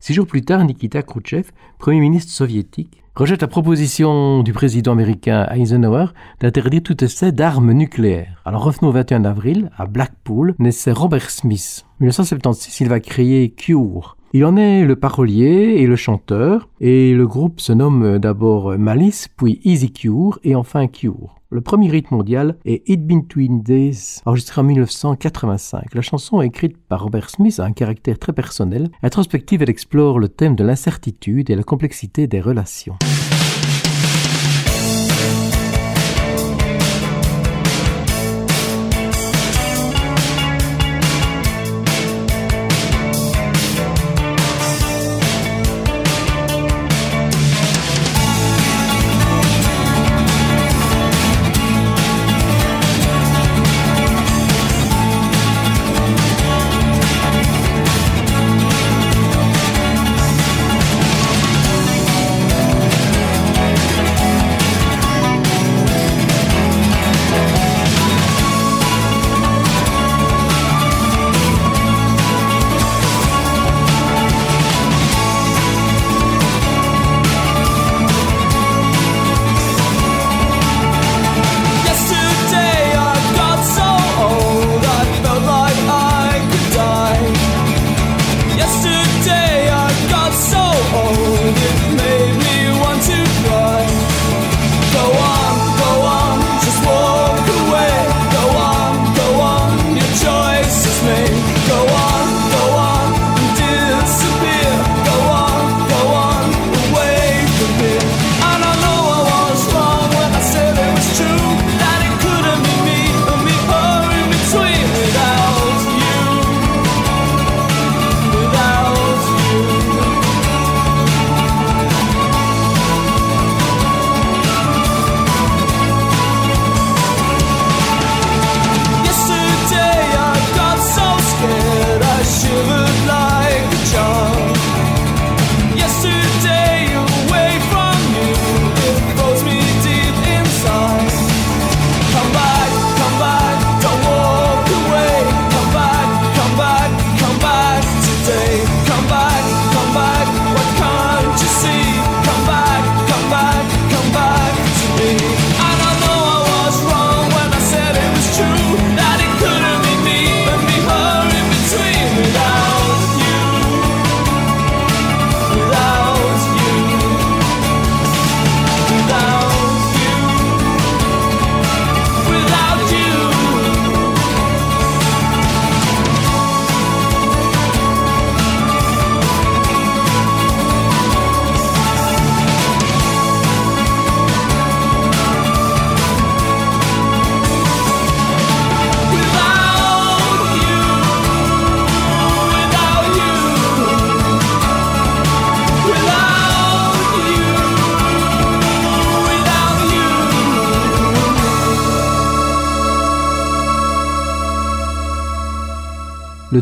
[0.00, 5.46] Six jours plus tard, Nikita Khrouchtchev, Premier ministre soviétique, rejette la proposition du président américain
[5.54, 6.06] Eisenhower
[6.40, 8.42] d'interdire tout essai d'armes nucléaires.
[8.44, 11.86] Alors revenons au 21 avril, à Blackpool, naissait Robert Smith.
[12.00, 14.16] En 1976, il va créer Cure.
[14.32, 19.28] Il en est le parolier et le chanteur, et le groupe se nomme d'abord Malice,
[19.28, 21.36] puis Easy Cure, et enfin Cure.
[21.54, 25.94] Le premier hit mondial est It Been Twin Days, enregistré en 1985.
[25.94, 28.90] La chanson écrite par Robert Smith a un caractère très personnel.
[29.04, 32.96] Introspective, elle explore le thème de l'incertitude et la complexité des relations.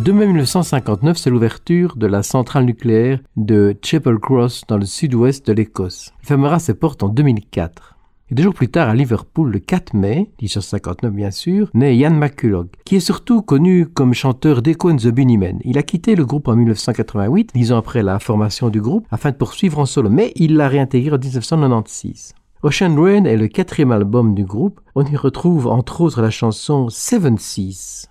[0.03, 5.47] 2 mai 1959, c'est l'ouverture de la centrale nucléaire de Chapel Cross dans le sud-ouest
[5.47, 6.13] de l'Écosse.
[6.23, 7.97] Il fermera ses portes en 2004.
[8.29, 12.11] Et deux jours plus tard, à Liverpool, le 4 mai, 1959 bien sûr, naît Ian
[12.11, 15.61] McCulloch, qui est surtout connu comme chanteur d'Echo and the Bunnymen.
[15.65, 19.31] Il a quitté le groupe en 1988, dix ans après la formation du groupe, afin
[19.31, 22.35] de poursuivre en solo, mais il l'a réintégré en 1996.
[22.65, 24.81] Ocean Rain est le quatrième album du groupe.
[24.97, 28.09] On y retrouve entre autres la chanson Seven Seas.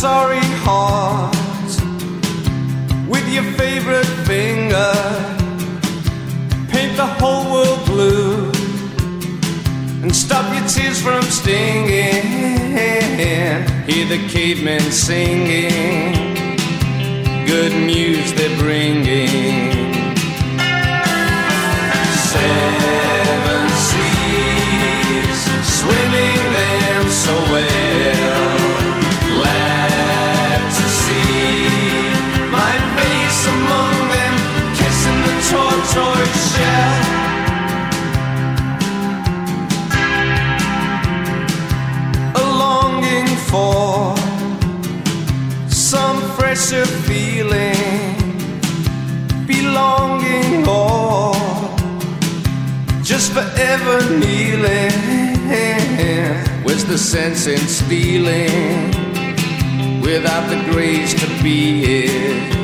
[0.00, 1.32] Sorry heart
[3.08, 4.92] with your favorite finger.
[6.68, 8.50] Paint the whole world blue
[10.02, 12.76] and stop your tears from stinging.
[13.88, 16.12] Hear the cavemen singing.
[17.46, 19.45] Good news they're bringing.
[46.66, 48.16] Fresher feeling,
[49.46, 51.32] belonging or
[53.04, 54.90] just forever kneeling.
[56.64, 58.90] Where's the sense in stealing
[60.00, 62.55] without the grace to be it?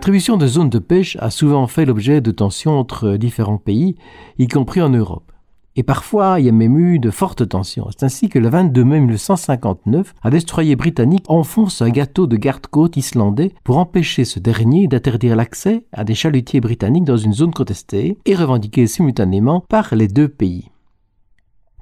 [0.00, 3.96] L'attribution de zones de pêche a souvent fait l'objet de tensions entre différents pays,
[4.38, 5.30] y compris en Europe.
[5.76, 7.86] Et parfois, il y a même eu de fortes tensions.
[7.90, 12.96] C'est ainsi que le 22 mai 1959, un destroyer britannique enfonce un gâteau de garde-côte
[12.96, 18.16] islandais pour empêcher ce dernier d'interdire l'accès à des chalutiers britanniques dans une zone contestée
[18.24, 20.70] et revendiquée simultanément par les deux pays.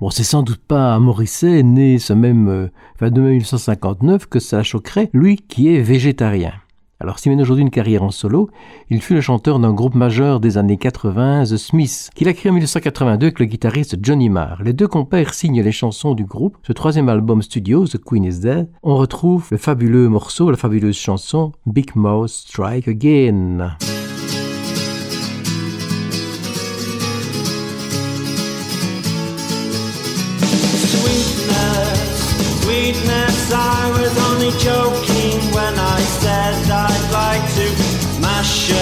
[0.00, 4.40] Bon, c'est sans doute pas à Morisset, né ce même euh, 22 mai 1959, que
[4.40, 6.54] ça choquerait, lui qui est végétarien.
[7.00, 8.50] Alors s'il mène aujourd'hui une carrière en solo,
[8.90, 12.50] il fut le chanteur d'un groupe majeur des années 80, The Smiths, qu'il a créé
[12.50, 14.62] en 1982 avec le guitariste Johnny Marr.
[14.64, 16.56] Les deux compères signent les chansons du groupe.
[16.66, 20.96] Ce troisième album studio, The Queen is Dead, on retrouve le fabuleux morceau, la fabuleuse
[20.96, 23.76] chanson Big Mouth Strike Again.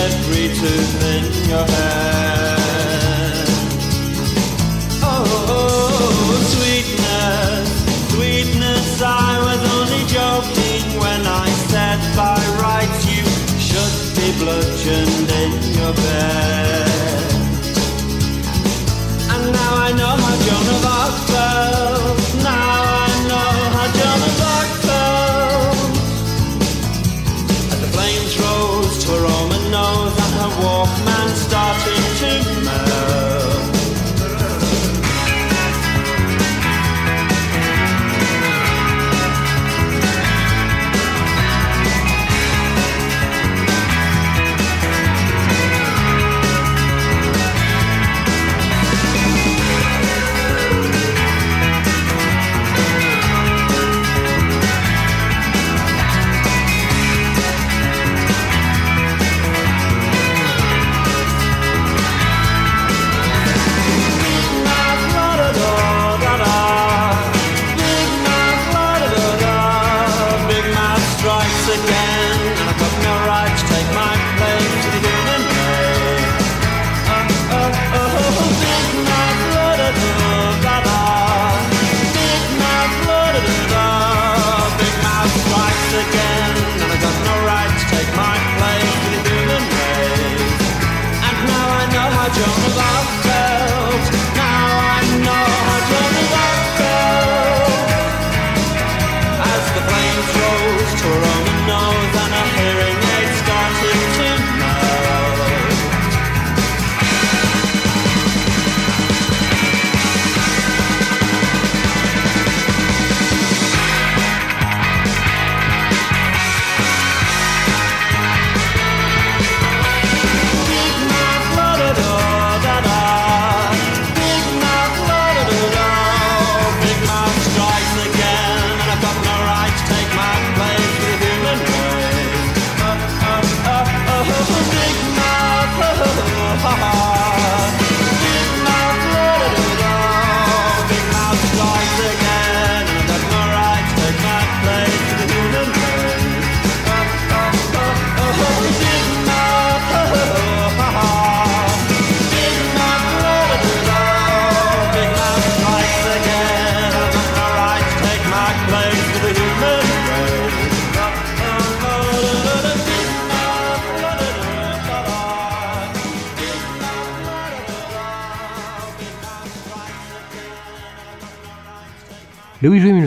[0.06, 2.25] and return in your hand.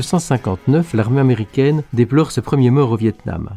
[0.09, 3.49] 1959, l'armée américaine déplore ses premiers morts au Vietnam.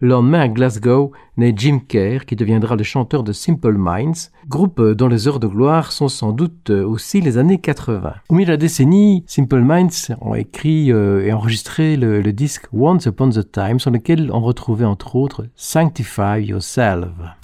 [0.00, 4.82] Le lendemain à Glasgow naît Jim Kerr, qui deviendra le chanteur de Simple Minds, groupe
[4.82, 8.12] dont les heures de gloire sont sans doute aussi les années 80.
[8.28, 12.66] Au milieu de la décennie, Simple Minds ont écrit euh, et enregistré le, le disque
[12.72, 17.43] Once Upon the Time, sur lequel on retrouvait entre autres Sanctify Yourself.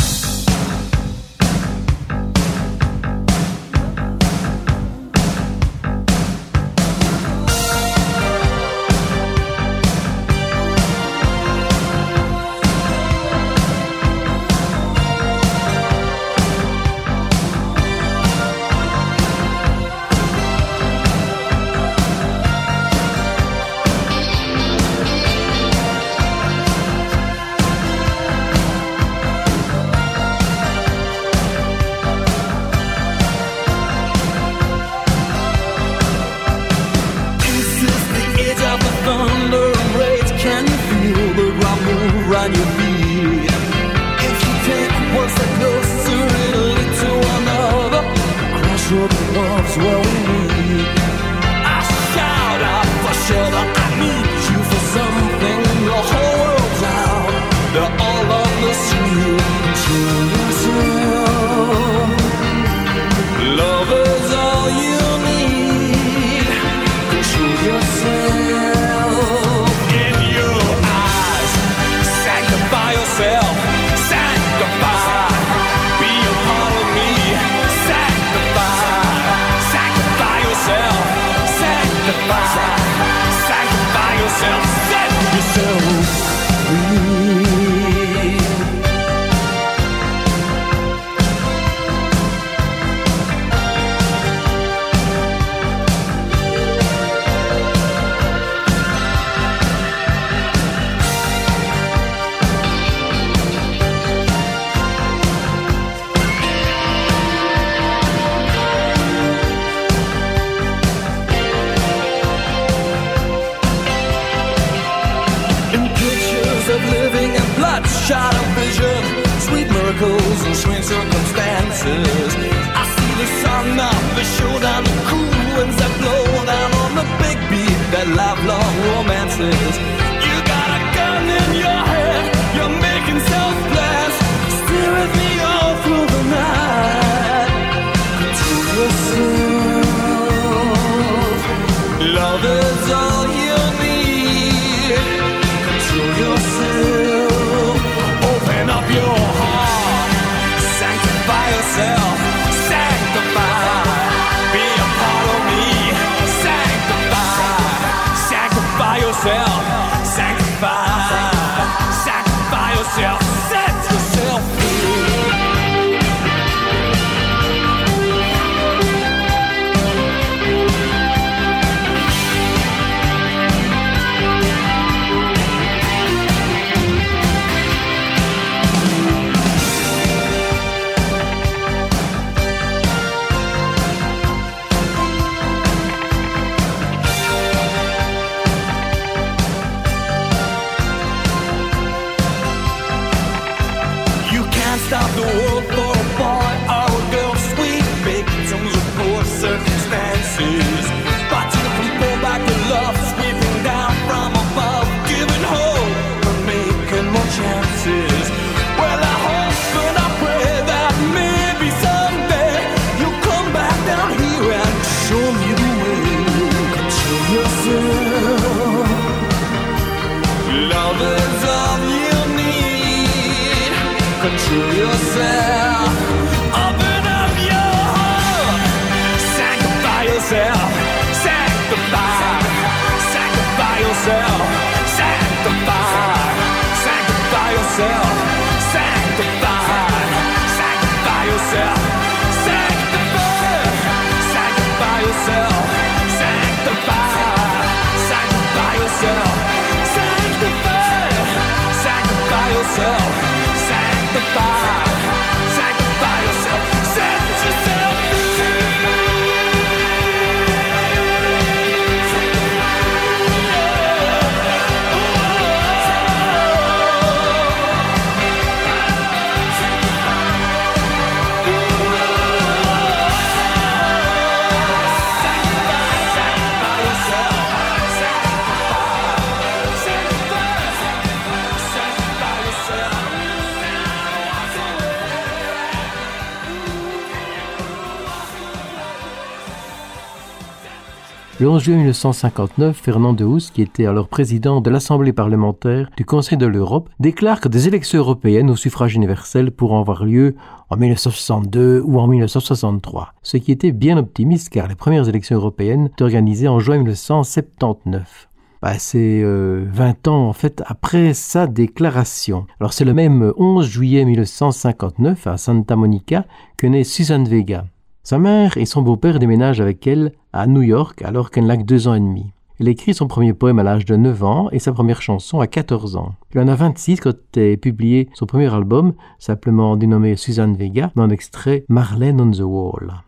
[291.51, 296.39] 11 juillet 1959, Fernand de Housse, qui était alors président de l'Assemblée parlementaire du Conseil
[296.39, 300.37] de l'Europe, déclare que des élections européennes au suffrage universel pourront avoir lieu
[300.69, 305.87] en 1962 ou en 1963, ce qui était bien optimiste car les premières élections européennes
[305.87, 308.29] étaient organisées en juin 1979.
[308.63, 312.47] Bah, c'est euh, 20 ans en fait après sa déclaration.
[312.61, 317.65] Alors c'est le même 11 juillet 1959 à Santa Monica que naît Susan Vega.
[318.03, 321.65] Sa mère et son beau-père déménagent avec elle à New York alors qu'elle n'a que
[321.65, 322.33] deux ans et demi.
[322.59, 325.47] Il écrit son premier poème à l'âge de 9 ans et sa première chanson à
[325.47, 326.15] 14 ans.
[326.35, 331.07] Il en a 26 quand est publié son premier album, simplement dénommé Suzanne Vega, dans
[331.07, 333.03] l'extrait Marlene on the Wall.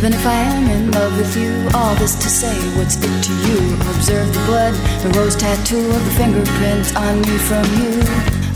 [0.00, 3.34] Even if I am in love with you, all this to say, what's it to
[3.44, 3.74] you?
[3.92, 4.72] Observe the blood,
[5.02, 8.00] the rose tattoo of the fingerprints on me from you.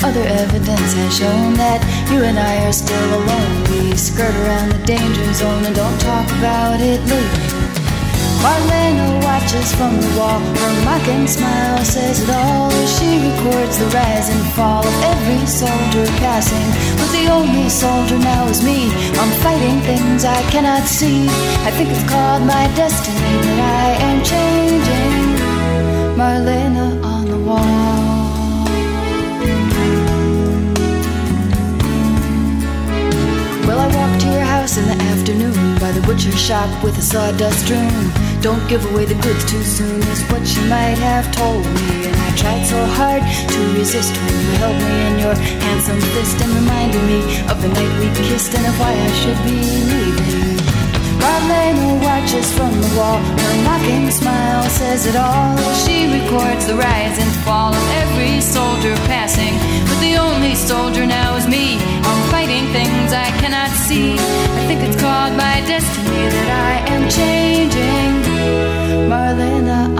[0.00, 3.62] Other evidence has shown that you and I are still alone.
[3.68, 7.73] We skirt around the danger zone and don't talk about it lately.
[8.44, 10.40] Marlena watches from the wall.
[10.60, 16.06] Her mocking smile says it all she records the rise and fall of every soldier
[16.20, 16.68] passing.
[16.98, 18.92] But the only soldier now is me.
[19.20, 21.26] I'm fighting things I cannot see.
[21.68, 25.24] I think it's called my destiny that I am changing.
[26.18, 28.04] Marlena on the wall.
[33.66, 34.13] Well, I walked
[34.64, 38.10] house in the afternoon by the butcher shop with a sawdust room.
[38.40, 42.06] Don't give away the goods too soon, is what she might have told me.
[42.08, 43.22] And I tried so hard
[43.52, 45.34] to resist when you held me in your
[45.66, 47.20] handsome fist and reminded me
[47.50, 49.60] of the night we kissed and of why I should be
[49.92, 50.53] leaving.
[51.22, 53.18] Marlena watches from the wall.
[53.18, 55.56] Her mocking smile says it all.
[55.84, 59.54] She records the rise and fall of every soldier passing.
[59.88, 61.78] But the only soldier now is me.
[62.08, 64.12] I'm fighting things I cannot see.
[64.14, 68.12] I think it's called my destiny that I am changing.
[69.10, 69.94] Marlena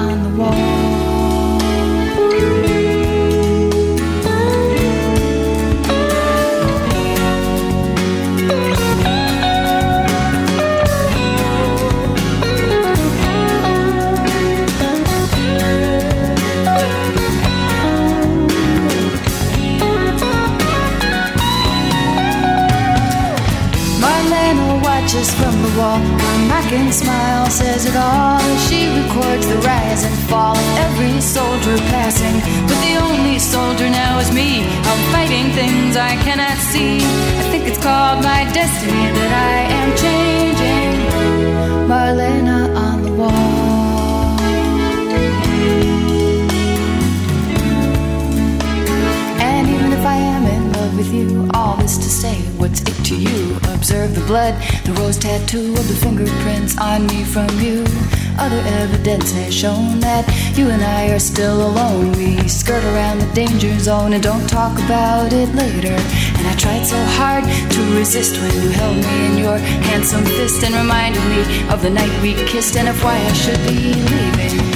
[25.77, 32.41] mocking smile says it all she records the rise and fall of every soldier passing.
[32.69, 34.63] But the only soldier now is me.
[34.63, 36.99] I'm fighting things I cannot see.
[37.41, 40.95] I think it's called my destiny that I am changing.
[41.89, 43.55] Marlena on the wall.
[50.85, 53.57] Love with you, all this to say, what's it to you?
[53.73, 54.55] Observe the blood,
[54.85, 57.85] the rose tattoo of the fingerprints on me from you.
[58.39, 60.25] Other evidence has shown that
[60.59, 62.13] you and I are still alone.
[62.13, 65.97] We skirt around the danger zone and don't talk about it later.
[66.37, 69.59] And I tried so hard to resist when you held me in your
[69.89, 71.41] handsome fist and reminded me
[71.73, 74.74] of the night we kissed and of why I should be leaving.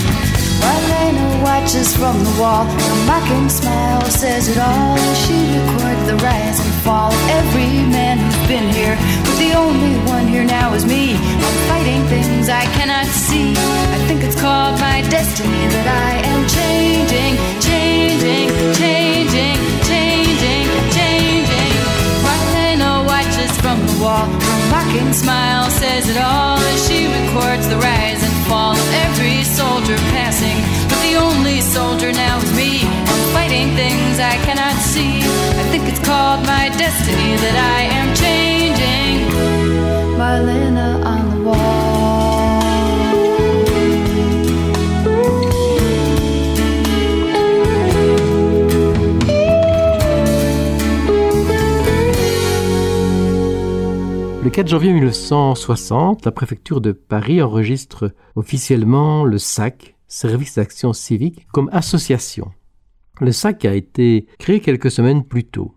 [0.62, 2.64] Marlena watches from the wall.
[2.66, 4.97] A mocking smile says it all.
[5.22, 8.97] She records the rise and fall of every man who's been here.
[9.24, 11.14] But the only one here now is me.
[11.14, 13.52] I'm fighting things I cannot see.
[13.97, 18.47] I think it's called my destiny that I am changing, changing,
[18.80, 19.59] changing,
[19.90, 20.66] changing,
[20.97, 21.72] changing.
[22.24, 24.26] Marlena watches from the wall.
[24.26, 29.97] Her mocking smile says it all as she records the rise fall of every soldier
[30.16, 30.59] passing.
[30.89, 32.81] But the only soldier now is me.
[32.85, 35.20] I'm fighting things I cannot see.
[35.62, 39.16] I think it's called my destiny that I am changing.
[40.19, 41.18] Marlena
[54.40, 61.48] Le 4 janvier 1960, la préfecture de Paris enregistre officiellement le SAC, Service d'action civique,
[61.52, 62.52] comme association.
[63.20, 65.74] Le SAC a été créé quelques semaines plus tôt.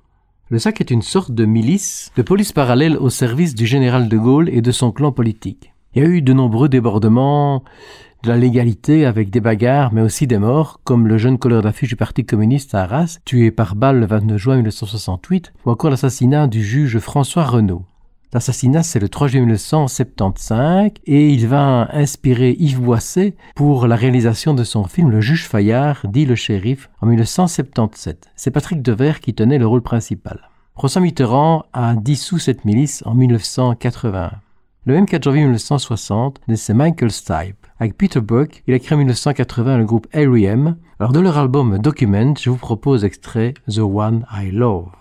[0.49, 4.17] Le SAC est une sorte de milice, de police parallèle au service du général de
[4.17, 5.73] Gaulle et de son clan politique.
[5.95, 7.63] Il y a eu de nombreux débordements
[8.23, 11.89] de la légalité avec des bagarres, mais aussi des morts, comme le jeune colleur d'affiche
[11.89, 16.45] du Parti communiste à Arras, tué par balle le 29 juin 1968, ou encore l'assassinat
[16.45, 17.85] du juge François Renaud.
[18.33, 24.53] L'assassinat, c'est le 3 juillet 1975 et il va inspirer Yves Boisset pour la réalisation
[24.53, 28.29] de son film Le juge Fayard, dit le shérif, en 1977.
[28.37, 30.49] C'est Patrick Devers qui tenait le rôle principal.
[30.75, 34.31] François Mitterrand a dissous cette milice en 1981.
[34.85, 37.67] Le même 4 janvier 1960, c'est Michael Stipe.
[37.81, 40.77] Avec Peter Buck, il a créé en 1980 le groupe R.E.M.
[40.99, 45.00] Alors de leur album Document, je vous propose extrait The One I Love.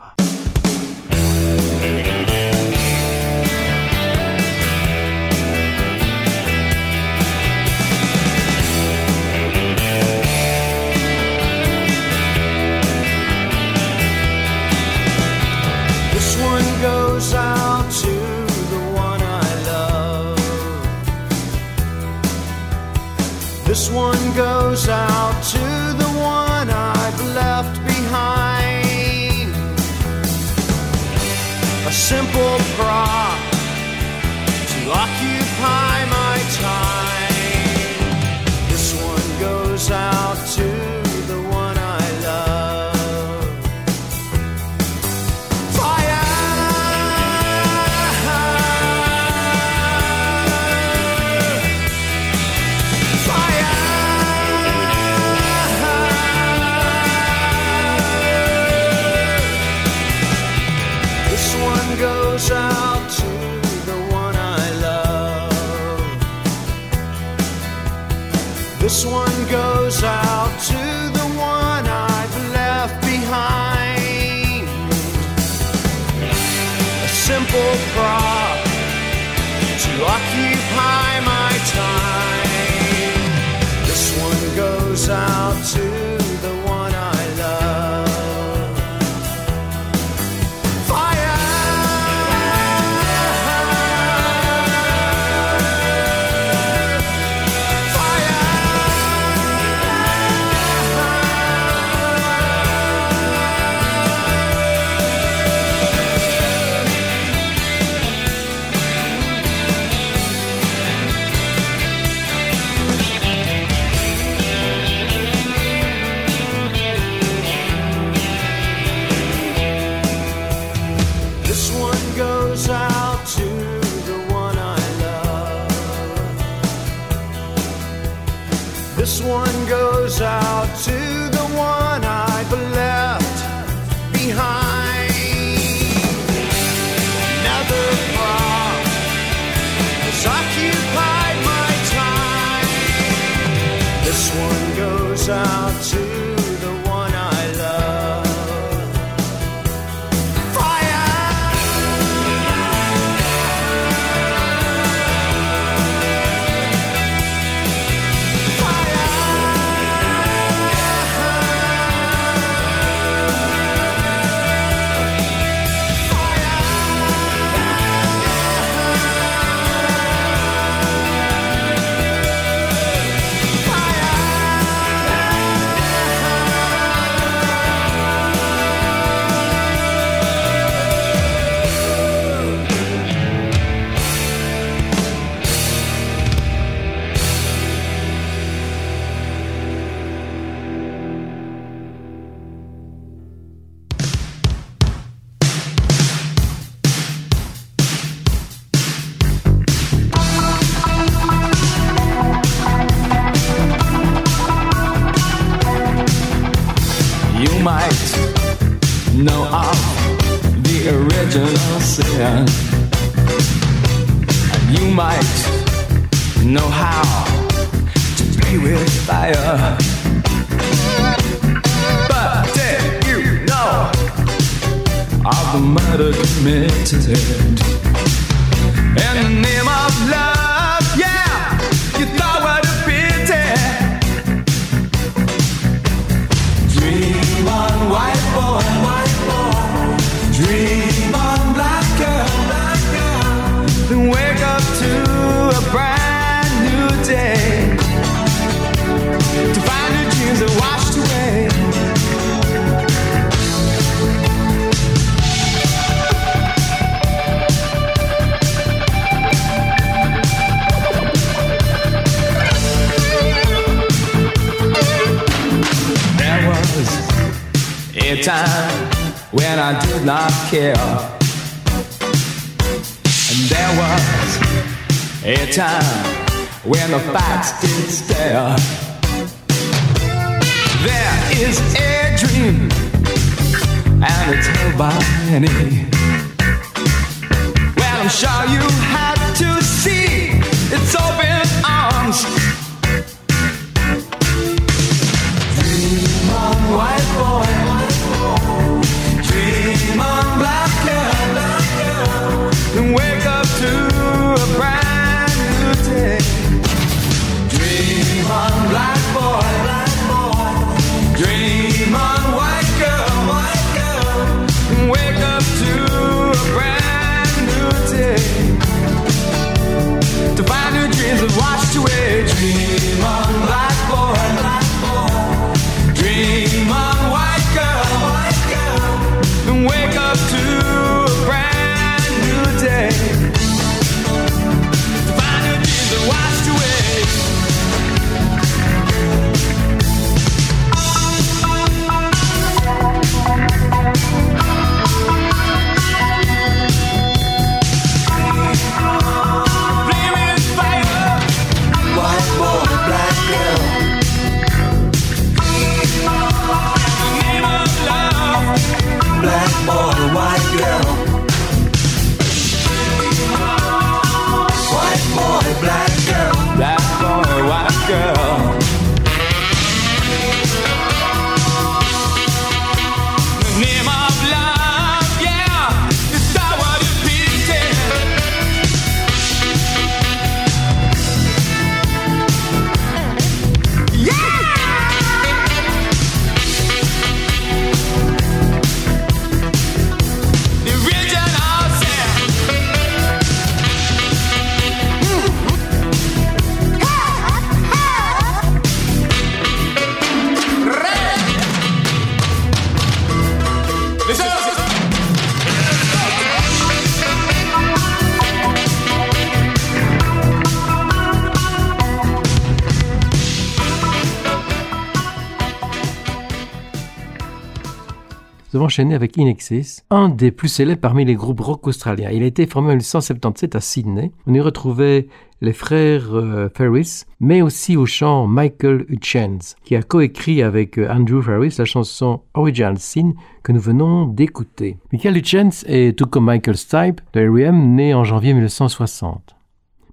[418.56, 422.10] avons enchaîné avec Inexis, un des plus célèbres parmi les groupes rock australiens.
[422.10, 424.10] Il a été formé en 1877 à Sydney.
[424.26, 425.08] On y retrouvait
[425.40, 430.90] les frères euh, Ferris, mais aussi au chant Michael Hutchins, qui a coécrit avec euh,
[430.90, 433.12] Andrew Ferris la chanson Original Sin
[433.42, 434.78] que nous venons d'écouter.
[434.92, 437.74] Michael Hutchins est tout comme Michael Stipe de R.E.M.
[437.74, 439.36] né en janvier 1960,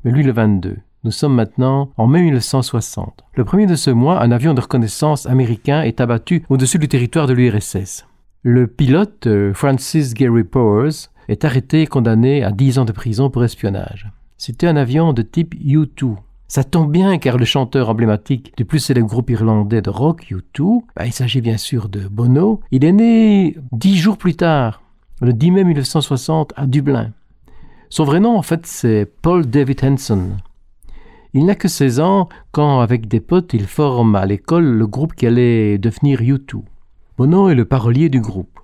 [0.03, 0.77] mais lui le 22.
[1.03, 3.23] Nous sommes maintenant en mai 1960.
[3.35, 7.27] Le premier de ce mois, un avion de reconnaissance américain est abattu au-dessus du territoire
[7.27, 8.05] de l'URSS.
[8.43, 13.30] Le pilote, euh, Francis Gary Powers, est arrêté et condamné à 10 ans de prison
[13.30, 14.09] pour espionnage.
[14.38, 16.15] C'était un avion de type U-2.
[16.47, 20.81] Ça tombe bien car le chanteur emblématique du plus célèbre groupe irlandais de rock, U2,
[20.95, 24.81] bah, il s'agit bien sûr de Bono, il est né dix jours plus tard,
[25.22, 27.11] le 10 mai 1960 à Dublin.
[27.89, 30.38] Son vrai nom en fait c'est Paul David Henson.
[31.34, 35.15] Il n'a que 16 ans quand avec des potes il forme à l'école le groupe
[35.15, 36.61] qui allait devenir U2.
[37.18, 38.60] Bono est le parolier du groupe.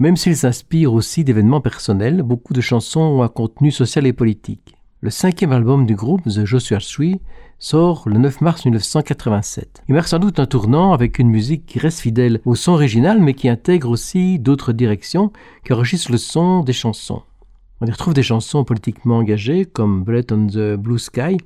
[0.00, 4.74] Même s'il s'inspire aussi d'événements personnels, beaucoup de chansons ont un contenu social et politique.
[5.02, 7.20] Le cinquième album du groupe, The Joshua Tree,
[7.60, 9.84] sort le 9 mars 1987.
[9.88, 13.20] Il marque sans doute un tournant avec une musique qui reste fidèle au son original
[13.20, 15.30] mais qui intègre aussi d'autres directions
[15.64, 17.22] qui enregistrent le son des chansons.
[17.80, 21.36] On y retrouve des chansons politiquement engagées comme Blood on the Blue Sky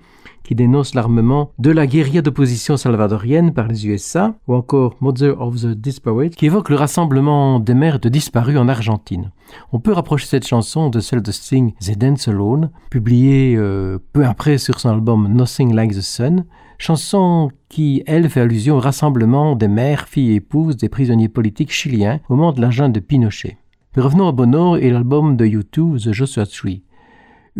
[0.48, 5.60] qui dénonce l'armement de la guérilla d'opposition salvadorienne par les USA, ou encore Mother of
[5.60, 9.30] the Disparate, qui évoque le rassemblement des mères de disparus en Argentine.
[9.72, 14.24] On peut rapprocher cette chanson de celle de Sting The Dance Alone, publiée euh, peu
[14.24, 16.46] après sur son album Nothing Like the Sun,
[16.78, 21.72] chanson qui, elle, fait allusion au rassemblement des mères, filles et épouses des prisonniers politiques
[21.72, 23.58] chiliens au moment de la de Pinochet.
[23.94, 26.84] Mais revenons à Bono et l'album de U2, The Joshua Tree.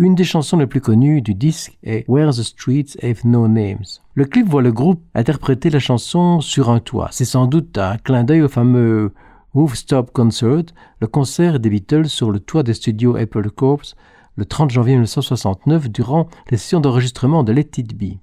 [0.01, 3.85] Une des chansons les plus connues du disque est Where the Streets Have No Names.
[4.15, 7.09] Le clip voit le groupe interpréter la chanson sur un toit.
[7.11, 9.13] C'est sans doute un clin d'œil au fameux
[9.75, 10.67] Stop Concert,
[11.01, 13.97] le concert des Beatles sur le toit des studios Apple Corps
[14.37, 18.19] le 30 janvier 1969 durant les sessions d'enregistrement de Let It Be.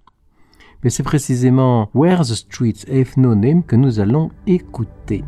[0.81, 5.26] Mais c'est précisément Where the Streets Have No Name que nous allons écouter.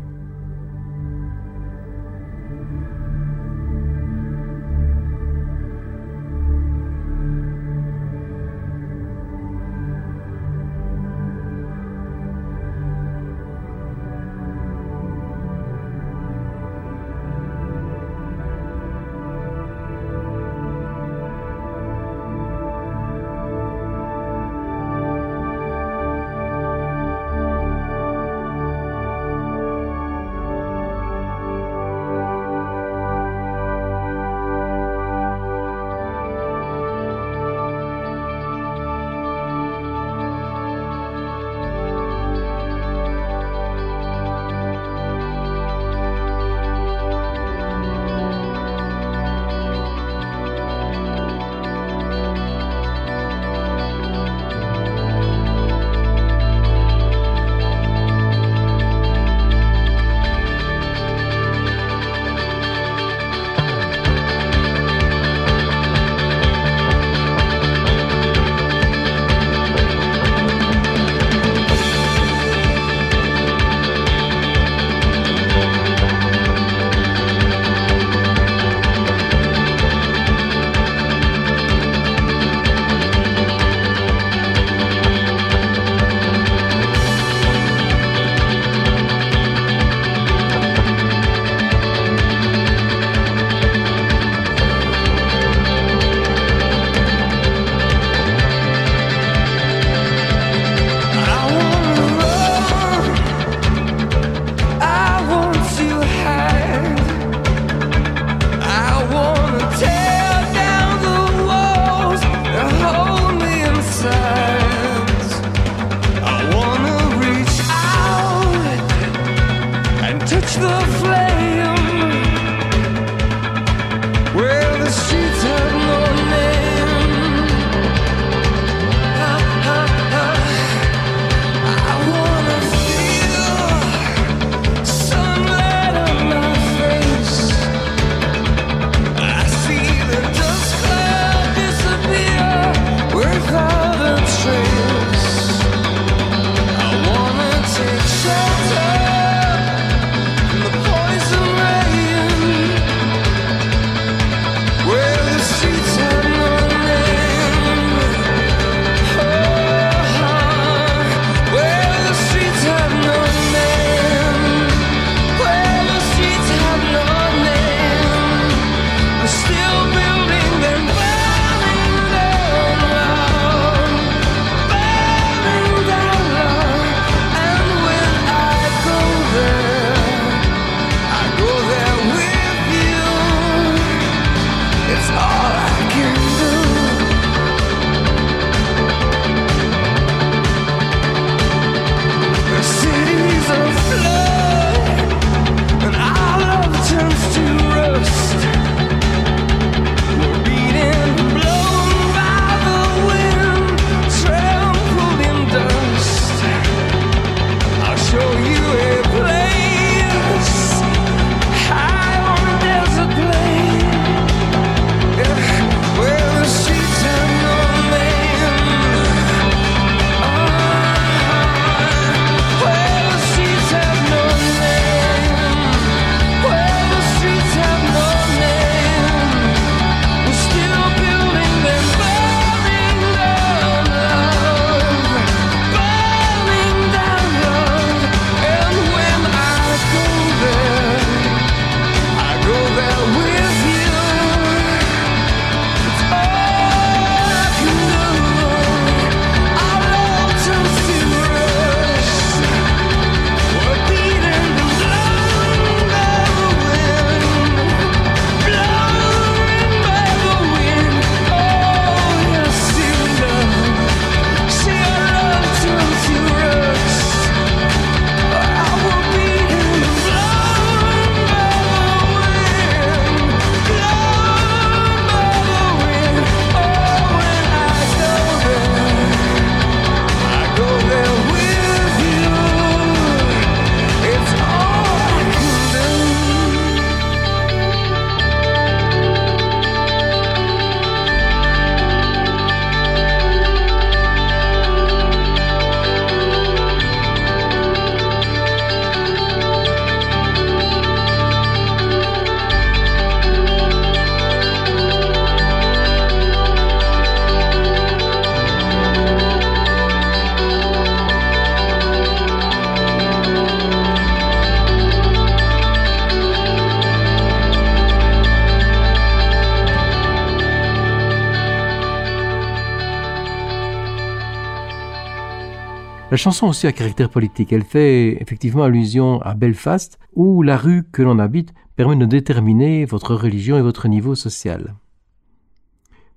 [326.10, 327.52] La chanson a aussi un caractère politique.
[327.52, 332.86] Elle fait effectivement allusion à Belfast, où la rue que l'on habite permet de déterminer
[332.86, 334.74] votre religion et votre niveau social.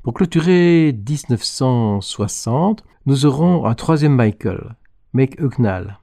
[0.01, 4.75] Pour clôturer 1960, nous aurons un troisième Michael,
[5.11, 5.99] Make Hucknall.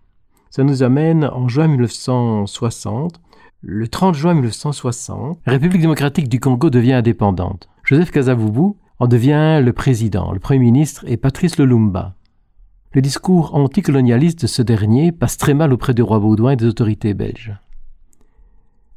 [0.51, 3.21] Ça nous amène en juin 1960.
[3.63, 7.71] Le 30 juin 1960, la République démocratique du Congo devient indépendante.
[7.85, 12.18] Joseph Kasavubu en devient le président, le premier ministre et Patrice Lumumba.
[12.93, 16.65] Le discours anticolonialiste de ce dernier passe très mal auprès du roi Baudouin et des
[16.65, 17.55] autorités belges.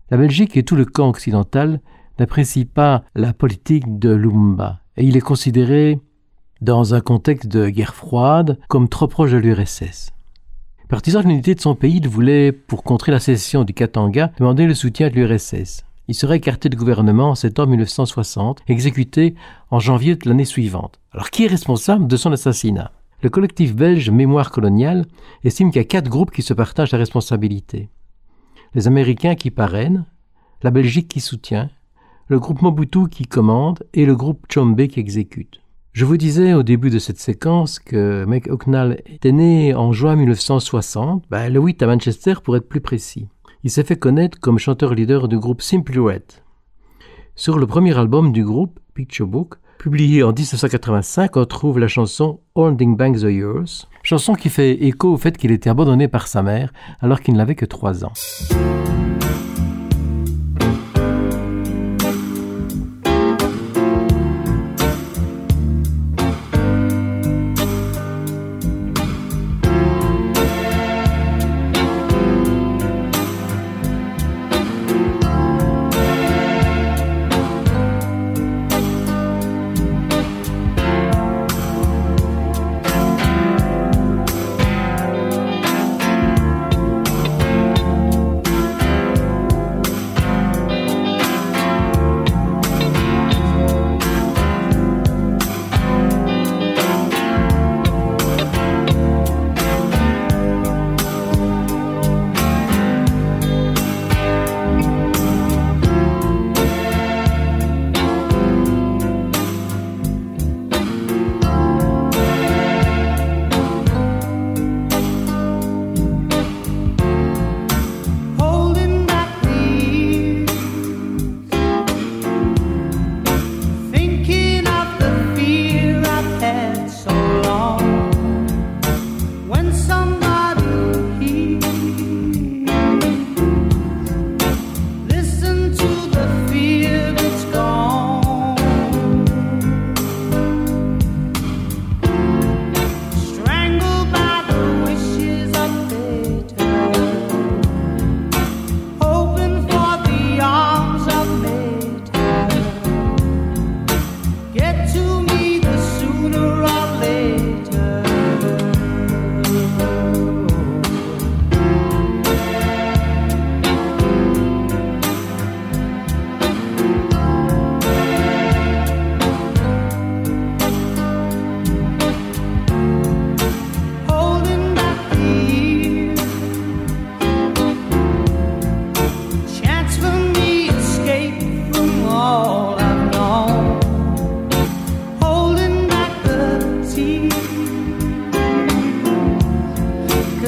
[0.10, 1.82] La Belgique et tout le camp occidental
[2.18, 6.00] n'apprécient pas la politique de Lumumba et il est considéré,
[6.62, 10.12] dans un contexte de guerre froide, comme trop proche de l'URSS.
[10.88, 14.68] Partisan de l'unité de son pays, il voulait, pour contrer la sécession du Katanga, demander
[14.68, 15.84] le soutien de l'URSS.
[16.08, 19.36] Il serait écarté du gouvernement en septembre 1960, exécuté
[19.70, 21.00] en janvier de l'année suivante.
[21.12, 22.92] Alors qui est responsable de son assassinat?
[23.22, 25.06] Le collectif belge Mémoire coloniale
[25.44, 27.90] estime qu'il y a quatre groupes qui se partagent la responsabilité.
[28.74, 30.06] Les Américains qui parrainent,
[30.64, 31.70] la Belgique qui soutient,
[32.28, 35.62] le groupe Mobutu qui commande et le groupe Chombe qui exécute.
[35.94, 40.16] Je vous disais au début de cette séquence que Meg Hucknall était né en juin
[40.16, 43.28] 1960, ben, le 8 à Manchester pour être plus précis.
[43.64, 46.24] Il s'est fait connaître comme chanteur leader du groupe Simply Red.
[47.36, 52.40] Sur le premier album du groupe, Picture Book, publié en 1985, on trouve la chanson
[52.54, 56.44] Holding Back the Years, chanson qui fait écho au fait qu'il était abandonné par sa
[56.44, 58.14] mère alors qu'il n'avait que 3 ans.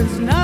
[0.04, 0.43] there's no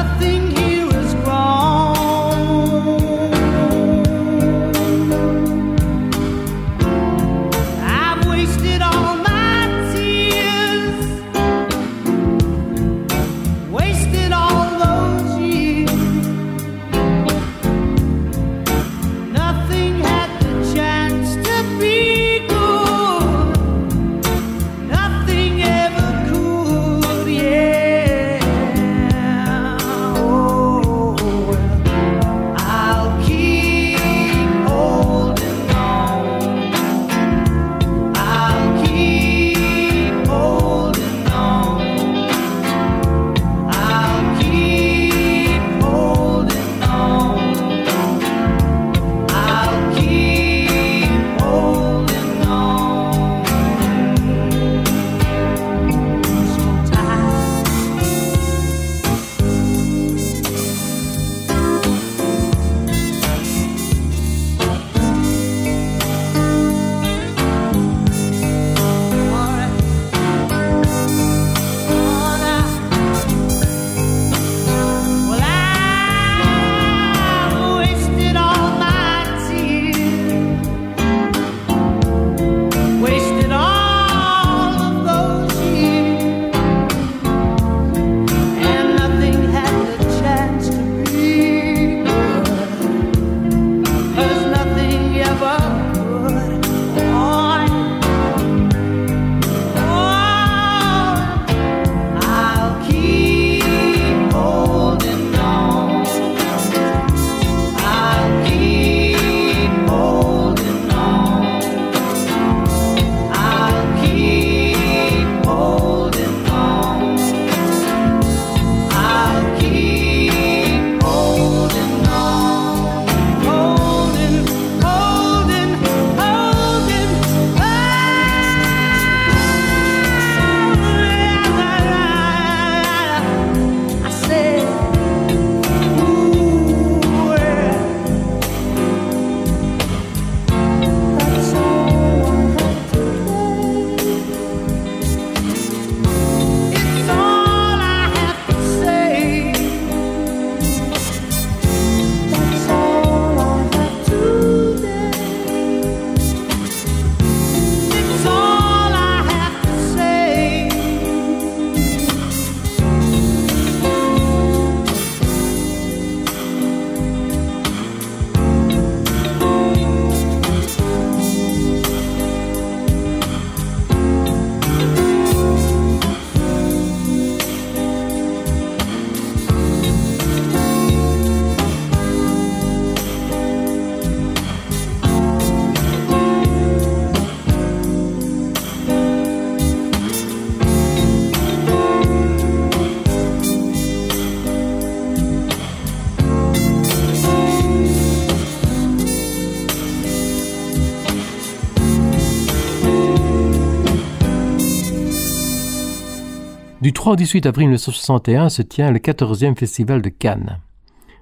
[207.16, 210.60] 18 avril 1961 se tient le 14e Festival de Cannes.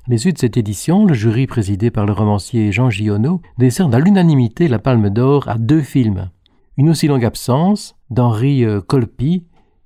[0.07, 3.99] À l'issue de cette édition, le jury présidé par le romancier Jean Giono décerne à
[3.99, 6.29] l'unanimité la Palme d'Or à deux films.
[6.77, 9.43] Une aussi longue absence d'Henri euh, Colpi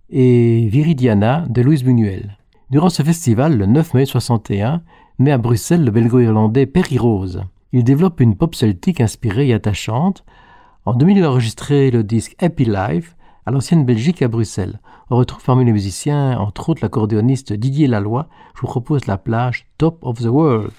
[0.10, 2.38] et Viridiana de Louise Buñuel.
[2.70, 4.82] Durant ce festival, le 9 mai 61,
[5.20, 7.44] naît à Bruxelles le belgo-irlandais Perry Rose.
[7.74, 10.24] Il développe une pop celtique inspirée et attachante.
[10.86, 13.16] En 2000, il a enregistré le disque Happy Life,
[13.46, 14.80] à l'ancienne Belgique à Bruxelles.
[15.10, 18.26] On retrouve parmi les musiciens, entre autres l'accordéoniste Didier Laloy.
[18.56, 20.72] Je vous propose la plage Top of the World.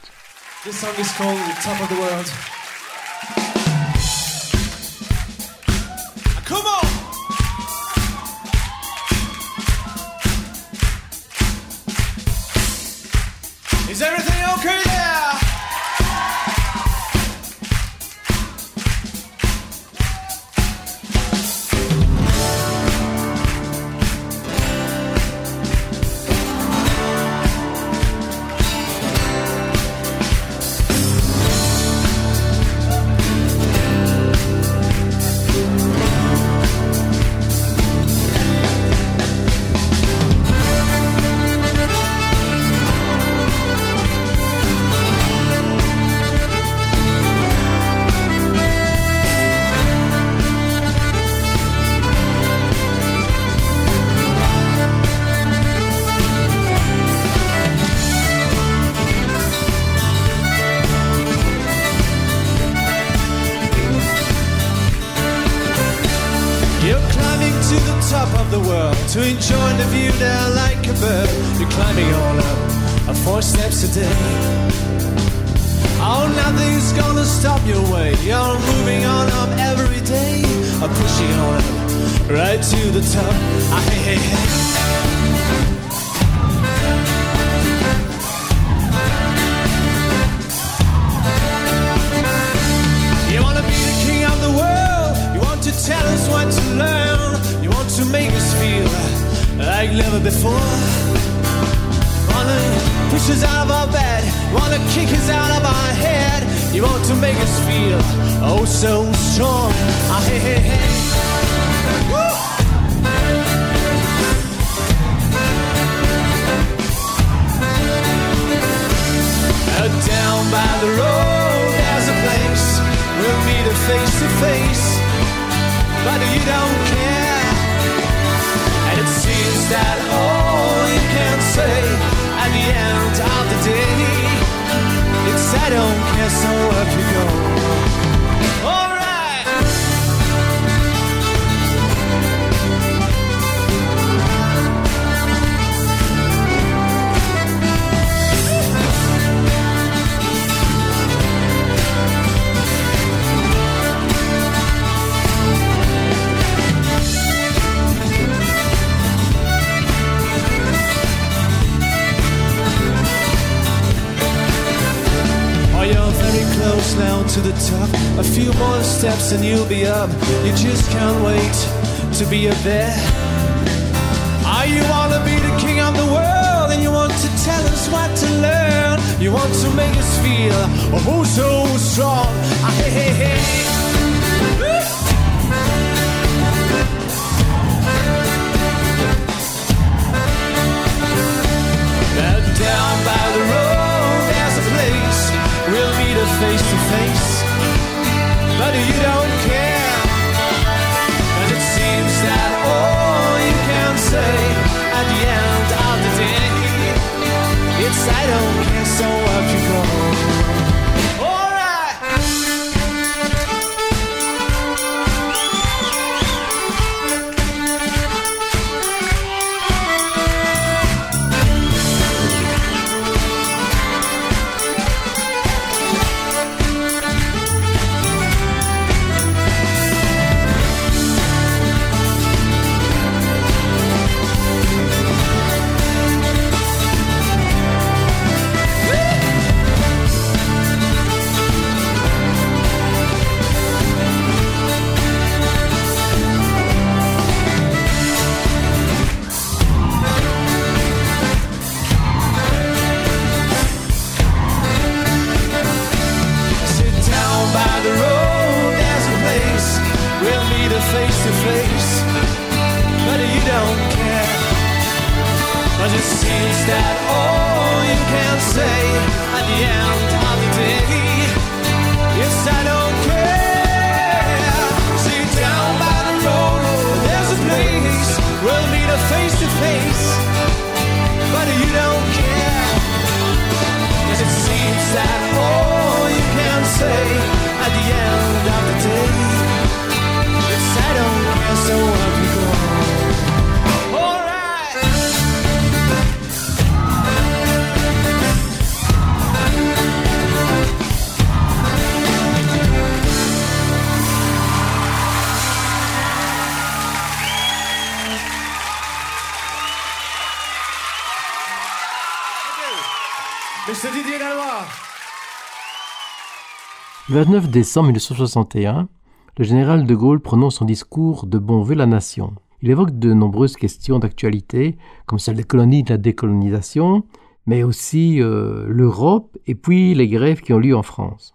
[317.12, 318.88] Le 29 décembre 1961,
[319.36, 322.32] le général de Gaulle prononce son discours de bon vœu la nation.
[322.62, 327.04] Il évoque de nombreuses questions d'actualité, comme celle des colonies et de la décolonisation,
[327.44, 331.34] mais aussi euh, l'Europe et puis les grèves qui ont lieu en France.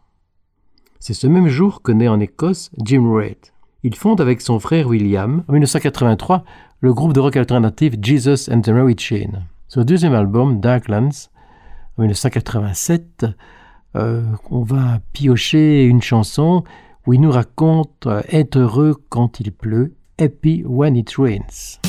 [0.98, 3.38] C'est ce même jour que naît en Écosse Jim Reid.
[3.84, 6.44] Il fonde avec son frère William, en 1983,
[6.82, 9.44] le groupe de rock alternatif Jesus and the Mary Chain.
[9.68, 11.30] Son deuxième album, Darklands,
[12.00, 13.28] en 1987,
[13.98, 14.22] euh,
[14.52, 16.64] on va piocher une chanson
[17.06, 21.80] où il nous raconte euh, être heureux quand il pleut, happy when it rains.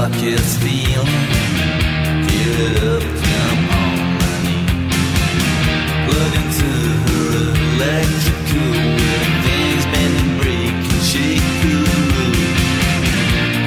[0.00, 1.26] Darkest feeling,
[2.26, 3.96] feel it up, come on
[4.44, 4.66] knee.
[6.06, 6.70] Plug into
[7.04, 8.72] her electrical
[9.44, 12.32] things bend and break and shake cool.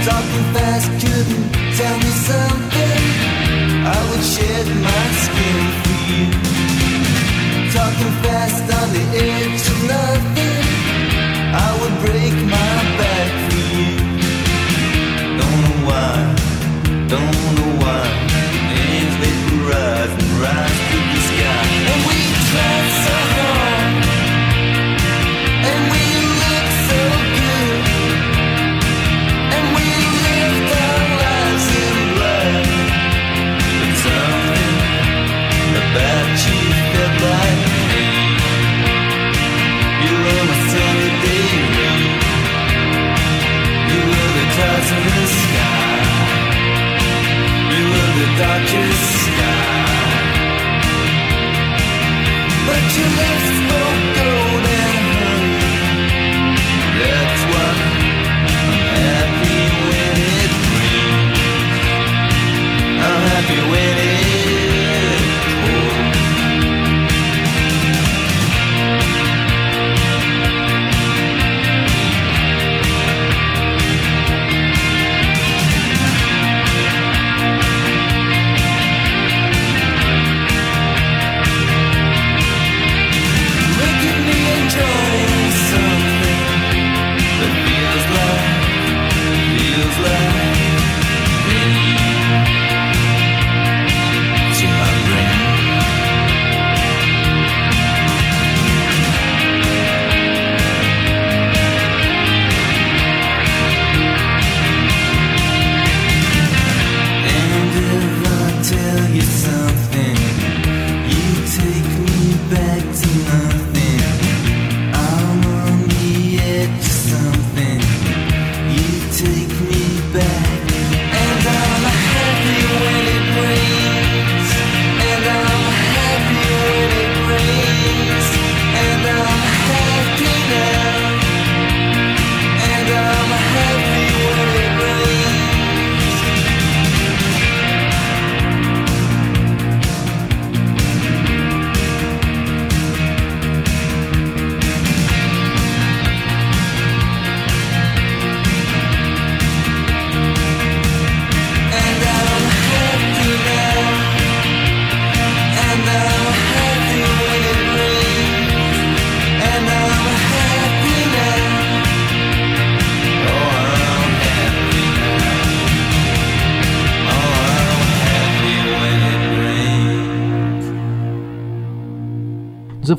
[0.10, 1.46] Talking fast couldn't
[1.78, 3.02] tell me something.
[3.86, 6.26] I would shed my skin for you.
[7.78, 10.66] Talking fast on the edge of nothing.
[11.54, 12.63] I would break my
[15.94, 16.36] why,
[17.08, 17.63] don't know
[52.94, 53.53] to live.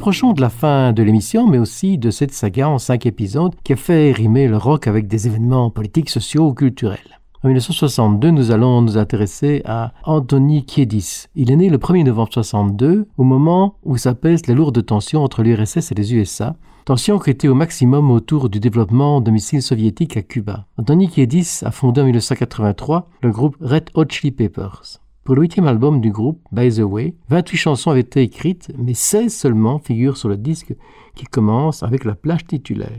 [0.05, 3.72] Approchons de la fin de l'émission, mais aussi de cette saga en cinq épisodes qui
[3.72, 7.20] a fait rimer le rock avec des événements politiques, sociaux ou culturels.
[7.43, 11.24] En 1962, nous allons nous intéresser à Anthony Kiedis.
[11.35, 15.43] Il est né le 1er novembre 62, au moment où s'apaisent les lourdes tensions entre
[15.43, 16.55] l'URSS et les USA,
[16.85, 20.66] tensions qui étaient au maximum autour du développement de missiles soviétiques à Cuba.
[20.76, 25.01] Anthony Kiedis a fondé en 1983 le groupe Red Hot Chili Peppers.
[25.24, 28.92] Pour le huitième album du groupe, By the Way, 28 chansons avaient été écrites, mais
[28.92, 30.74] 16 seulement figurent sur le disque
[31.14, 32.90] qui commence avec la plage titulaire.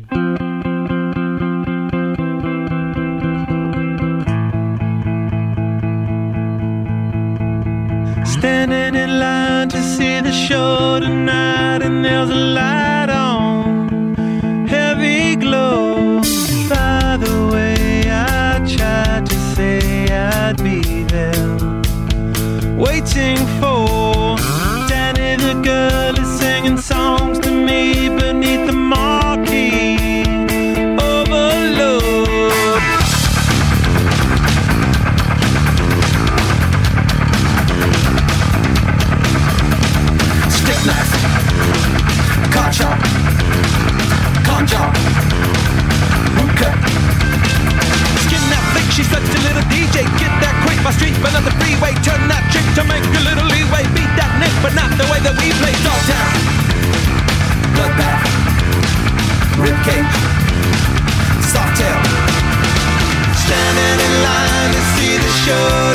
[22.75, 24.35] Waiting for.
[24.87, 30.23] Danny the girl is singing songs to me beneath the marquee.
[30.99, 32.27] Overload.
[40.51, 41.13] Stick knife,
[42.51, 42.99] car chop,
[44.45, 44.67] con.
[48.25, 50.03] Skin that flick, she's such a little DJ.
[50.19, 51.93] Get that quick, my street, but on the freeway.
[52.03, 52.43] Turn that
[52.75, 53.87] to make a little leeway.
[53.95, 55.71] Beat that nick, but not the way that we play.
[55.79, 56.31] Dogtown.
[57.71, 58.23] Bloodbath,
[59.63, 60.15] ribcage,
[61.39, 61.99] softail.
[63.31, 65.94] Standing in line to see the show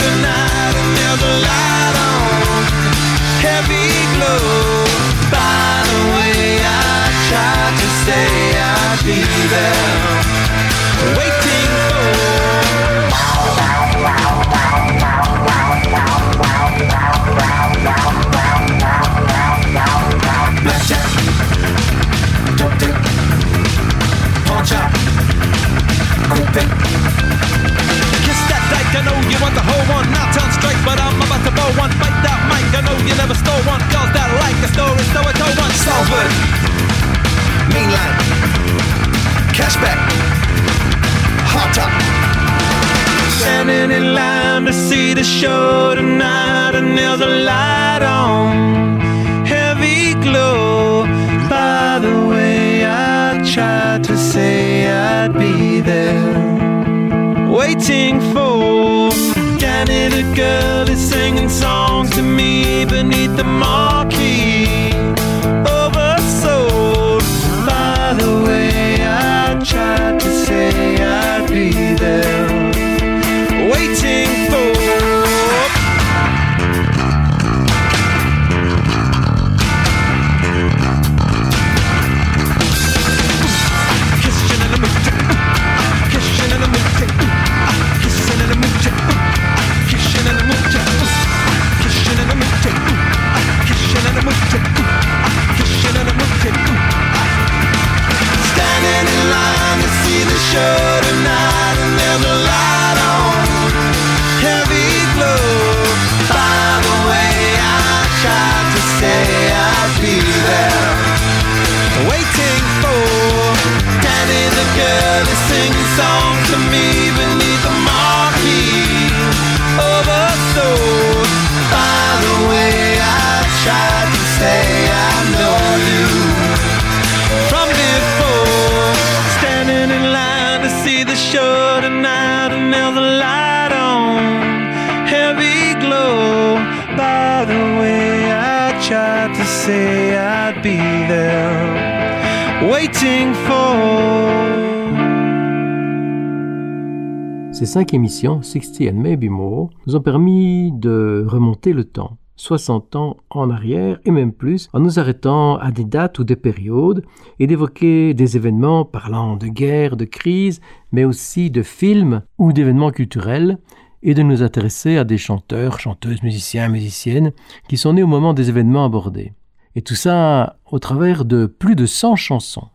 [147.70, 153.16] cinq émissions, 60 and Maybe More, nous ont permis de remonter le temps, 60 ans
[153.30, 157.04] en arrière et même plus, en nous arrêtant à des dates ou des périodes
[157.38, 160.60] et d'évoquer des événements parlant de guerre, de crise,
[160.90, 163.58] mais aussi de films ou d'événements culturels
[164.02, 167.30] et de nous intéresser à des chanteurs, chanteuses, musiciens, musiciennes
[167.68, 169.32] qui sont nés au moment des événements abordés.
[169.76, 172.66] Et tout ça au travers de plus de 100 chansons.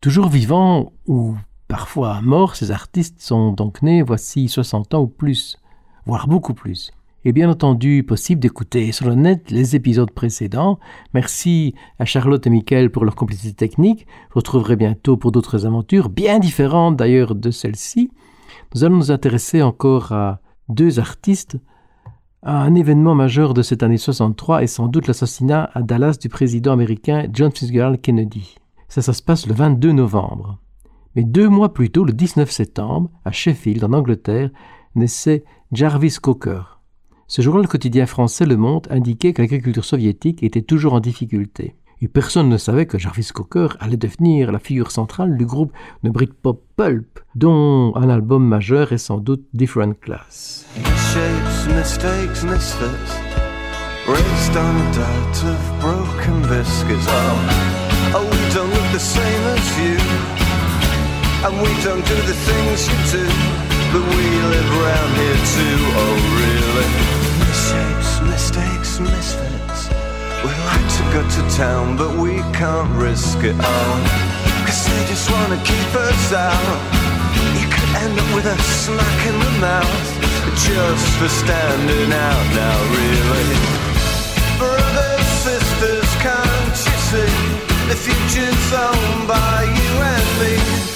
[0.00, 1.34] Toujours vivants ou
[1.68, 5.58] parfois morts, ces artistes sont donc nés voici 60 ans ou plus,
[6.06, 6.92] voire beaucoup plus.
[7.24, 10.78] Et bien entendu, possible d'écouter sur le net les épisodes précédents.
[11.12, 14.06] Merci à Charlotte et Mickaël pour leur complicité technique.
[14.30, 18.12] Vous retrouverez bientôt pour d'autres aventures, bien différentes d'ailleurs de celle-ci.
[18.74, 21.58] Nous allons nous intéresser encore à deux artistes
[22.48, 26.72] un événement majeur de cette année 63 est sans doute l'assassinat à Dallas du président
[26.72, 28.54] américain John Fitzgerald Kennedy.
[28.86, 30.60] Ça, ça se passe le 22 novembre.
[31.16, 34.50] Mais deux mois plus tôt, le 19 septembre, à Sheffield, en Angleterre,
[34.94, 36.78] naissait Jarvis Cocker.
[37.26, 41.74] Ce jour-là, le quotidien français Le Monde indiquait que l'agriculture soviétique était toujours en difficulté.
[42.02, 45.72] Et personne ne savait que Jarvis Cocker allait devenir la figure centrale du groupe
[46.02, 50.66] de Britpop Pulp, dont un album majeur est sans doute Different Class.
[61.46, 63.26] And we don't do the things you do.
[63.94, 66.88] But we live round here too, oh really.
[67.38, 69.80] Misshapes, mistakes, misfits.
[70.42, 73.96] We like to go to town but we can't risk it all.
[74.66, 76.78] Cause they just wanna keep us out.
[77.54, 80.06] You could end up with a smack in the mouth
[80.66, 83.50] Just for standing out now really.
[84.58, 87.38] Brothers, sisters, can't you see?
[87.86, 90.95] The future's owned by you and me.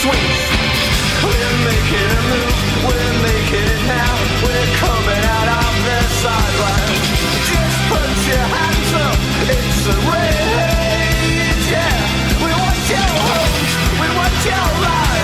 [0.00, 0.36] sweet.
[1.24, 4.12] We're making a move, we're making it now.
[4.44, 5.98] We're coming out of the.
[7.48, 11.66] Just put your hands up, it's a rage.
[11.72, 11.96] Yeah,
[12.44, 13.56] we want your hope,
[14.00, 15.15] we want your life.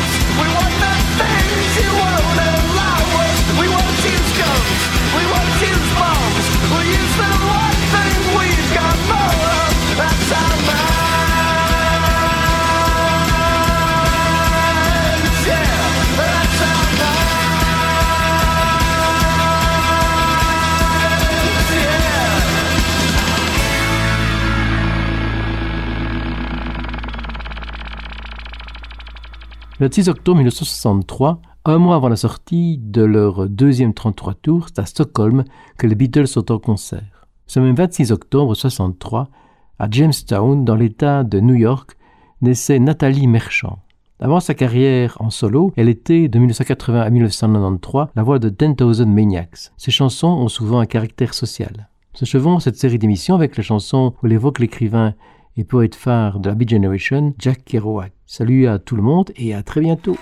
[29.82, 34.78] Le 6 octobre 1963, un mois avant la sortie de leur deuxième 33 tours, c'est
[34.78, 35.42] à Stockholm
[35.76, 37.26] que les Beatles sont en concert.
[37.48, 39.28] Ce même 26 octobre 1963,
[39.80, 41.96] à Jamestown, dans l'État de New York,
[42.42, 43.80] naissait Nathalie Merchant.
[44.20, 49.08] Avant sa carrière en solo, elle était de 1980 à 1993 la voix de 10,000
[49.08, 49.72] Maniacs.
[49.76, 51.88] Ses chansons ont souvent un caractère social.
[52.14, 55.14] Nous achevons cette série d'émissions avec la chanson où l'évoque l'écrivain
[55.56, 58.12] et poète phare de la Beat Generation, Jack Kerouac.
[58.26, 60.16] Salut à tout le monde et à très bientôt.